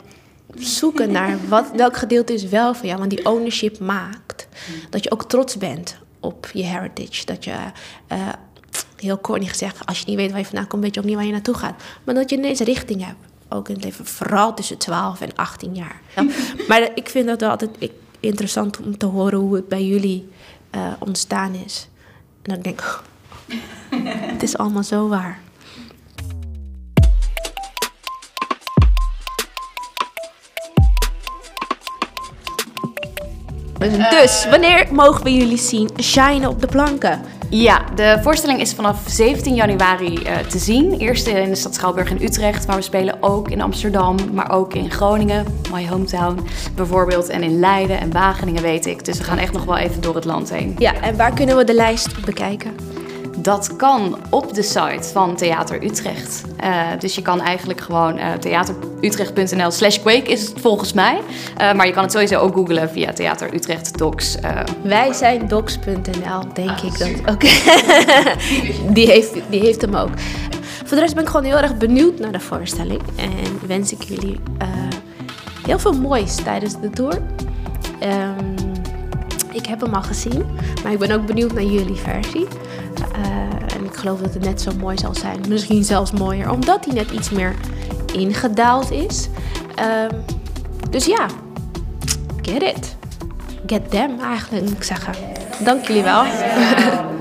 zoeken 0.54 1.12
naar 1.12 1.38
wat, 1.48 1.70
welk 1.74 1.96
gedeelte 1.96 2.32
is 2.32 2.44
wel 2.44 2.74
van 2.74 2.86
jou, 2.86 2.98
want 2.98 3.10
die 3.10 3.26
ownership 3.26 3.78
maakt 3.78 4.48
dat 4.90 5.04
je 5.04 5.10
ook 5.10 5.24
trots 5.24 5.56
bent 5.56 5.96
op 6.20 6.50
je 6.52 6.64
heritage. 6.64 7.24
Dat 7.24 7.44
je 7.44 7.56
uh, 8.12 8.28
heel 8.96 9.20
corny 9.20 9.46
gezegd, 9.46 9.86
als 9.86 9.98
je 9.98 10.04
niet 10.06 10.16
weet 10.16 10.30
waar 10.30 10.38
je 10.38 10.46
vandaan 10.46 10.66
komt, 10.66 10.82
weet 10.82 10.94
je 10.94 11.00
ook 11.00 11.06
niet 11.06 11.16
waar 11.16 11.24
je 11.24 11.32
naartoe 11.32 11.54
gaat. 11.54 11.82
Maar 12.04 12.14
dat 12.14 12.30
je 12.30 12.36
ineens 12.36 12.60
richting 12.60 13.04
hebt. 13.04 13.18
Ook 13.48 13.68
in 13.68 13.74
het 13.74 13.84
leven, 13.84 14.06
vooral 14.06 14.54
tussen 14.54 14.78
12 14.78 15.20
en 15.20 15.34
18 15.34 15.74
jaar. 15.74 16.00
Ja. 16.16 16.26
maar 16.68 16.90
ik 16.94 17.08
vind 17.08 17.26
dat 17.26 17.40
wel 17.40 17.50
altijd 17.50 17.70
interessant 18.20 18.78
om 18.78 18.98
te 18.98 19.06
horen 19.06 19.38
hoe 19.38 19.54
het 19.54 19.68
bij 19.68 19.84
jullie 19.84 20.28
uh, 20.74 20.92
ontstaan 20.98 21.54
is. 21.54 21.88
En 22.42 22.54
dan 22.54 22.62
denk 22.62 22.80
ik, 22.80 23.00
oh, 23.90 23.98
het 24.32 24.42
is 24.42 24.56
allemaal 24.56 24.82
zo 24.82 25.08
waar. 25.08 25.40
Dus 33.78 34.46
wanneer 34.50 34.86
mogen 34.90 35.24
we 35.24 35.34
jullie 35.34 35.58
zien 35.58 35.90
shinen 36.00 36.48
op 36.48 36.60
de 36.60 36.66
planken? 36.66 37.20
Ja, 37.50 37.84
de 37.94 38.18
voorstelling 38.22 38.60
is 38.60 38.74
vanaf 38.74 39.00
17 39.06 39.54
januari 39.54 40.12
uh, 40.12 40.36
te 40.36 40.58
zien. 40.58 40.98
Eerst 40.98 41.26
in 41.26 41.48
de 41.48 41.54
stad 41.54 41.74
Schouwburg 41.74 42.10
in 42.10 42.22
Utrecht, 42.22 42.66
maar 42.66 42.76
we 42.76 42.82
spelen 42.82 43.22
ook 43.22 43.50
in 43.50 43.60
Amsterdam, 43.60 44.16
maar 44.32 44.50
ook 44.50 44.74
in 44.74 44.90
Groningen, 44.90 45.46
my 45.72 45.88
hometown 45.88 46.46
bijvoorbeeld, 46.74 47.28
en 47.28 47.42
in 47.42 47.58
Leiden 47.58 48.00
en 48.00 48.12
Wageningen 48.12 48.62
weet 48.62 48.86
ik. 48.86 49.04
Dus 49.04 49.18
we 49.18 49.24
gaan 49.24 49.38
echt 49.38 49.52
nog 49.52 49.64
wel 49.64 49.76
even 49.76 50.00
door 50.00 50.14
het 50.14 50.24
land 50.24 50.50
heen. 50.50 50.74
Ja, 50.78 50.94
en 51.00 51.16
waar 51.16 51.34
kunnen 51.34 51.56
we 51.56 51.64
de 51.64 51.74
lijst 51.74 52.24
bekijken? 52.24 52.97
Dat 53.48 53.76
kan 53.76 54.18
op 54.30 54.54
de 54.54 54.62
site 54.62 55.08
van 55.12 55.36
Theater 55.36 55.84
Utrecht. 55.84 56.42
Uh, 56.64 56.86
dus 56.98 57.14
je 57.14 57.22
kan 57.22 57.40
eigenlijk 57.40 57.80
gewoon 57.80 58.18
uh, 58.18 58.32
theaterutrecht.nl 58.32 59.70
slash 59.70 59.98
Quake 59.98 60.30
is 60.30 60.48
het 60.48 60.60
volgens 60.60 60.92
mij. 60.92 61.20
Uh, 61.60 61.72
maar 61.72 61.86
je 61.86 61.92
kan 61.92 62.02
het 62.02 62.12
sowieso 62.12 62.38
ook 62.38 62.54
googlen 62.54 62.90
via 62.90 63.12
Theater 63.12 63.54
Utrecht 63.54 63.98
Docs. 63.98 64.36
Wij 64.82 65.12
zijn 65.12 65.48
docs.nl, 65.48 66.52
denk 66.54 66.70
ah, 66.70 66.84
ik. 66.84 66.98
Dat, 66.98 67.34
Oké, 67.34 67.48
die, 68.96 69.06
heeft, 69.06 69.32
die 69.50 69.60
heeft 69.60 69.80
hem 69.80 69.94
ook. 69.94 70.10
Voor 70.84 70.96
de 70.96 71.00
rest 71.02 71.14
ben 71.14 71.22
ik 71.22 71.30
gewoon 71.30 71.46
heel 71.46 71.58
erg 71.58 71.76
benieuwd 71.76 72.18
naar 72.18 72.32
de 72.32 72.40
voorstelling. 72.40 73.00
En 73.16 73.66
wens 73.66 73.92
ik 73.92 74.02
jullie 74.02 74.40
heel 75.66 75.78
veel 75.78 75.92
moois 75.92 76.34
tijdens 76.34 76.80
de 76.80 76.90
tour. 76.90 77.22
Um, 78.02 78.54
ik 79.52 79.66
heb 79.66 79.80
hem 79.80 79.94
al 79.94 80.02
gezien, 80.02 80.44
maar 80.82 80.92
ik 80.92 80.98
ben 80.98 81.10
ook 81.10 81.26
benieuwd 81.26 81.52
naar 81.52 81.64
jullie 81.64 81.96
versie. 81.96 82.46
Uh, 82.98 83.76
en 83.76 83.84
ik 83.84 83.94
geloof 83.94 84.20
dat 84.20 84.34
het 84.34 84.44
net 84.44 84.60
zo 84.60 84.70
mooi 84.78 84.98
zal 84.98 85.14
zijn. 85.14 85.40
Misschien 85.48 85.84
zelfs 85.84 86.12
mooier, 86.12 86.50
omdat 86.50 86.84
hij 86.84 86.94
net 86.94 87.10
iets 87.10 87.30
meer 87.30 87.54
ingedaald 88.14 88.90
is. 88.90 89.28
Uh, 89.78 89.84
dus 90.90 91.04
ja, 91.04 91.26
get 92.42 92.62
it. 92.62 92.96
Get 93.66 93.90
them 93.90 94.20
eigenlijk, 94.20 94.64
moet 94.64 94.76
ik 94.76 94.82
zeggen. 94.82 95.14
Dank 95.64 95.86
jullie 95.86 96.02
wel. 96.02 96.24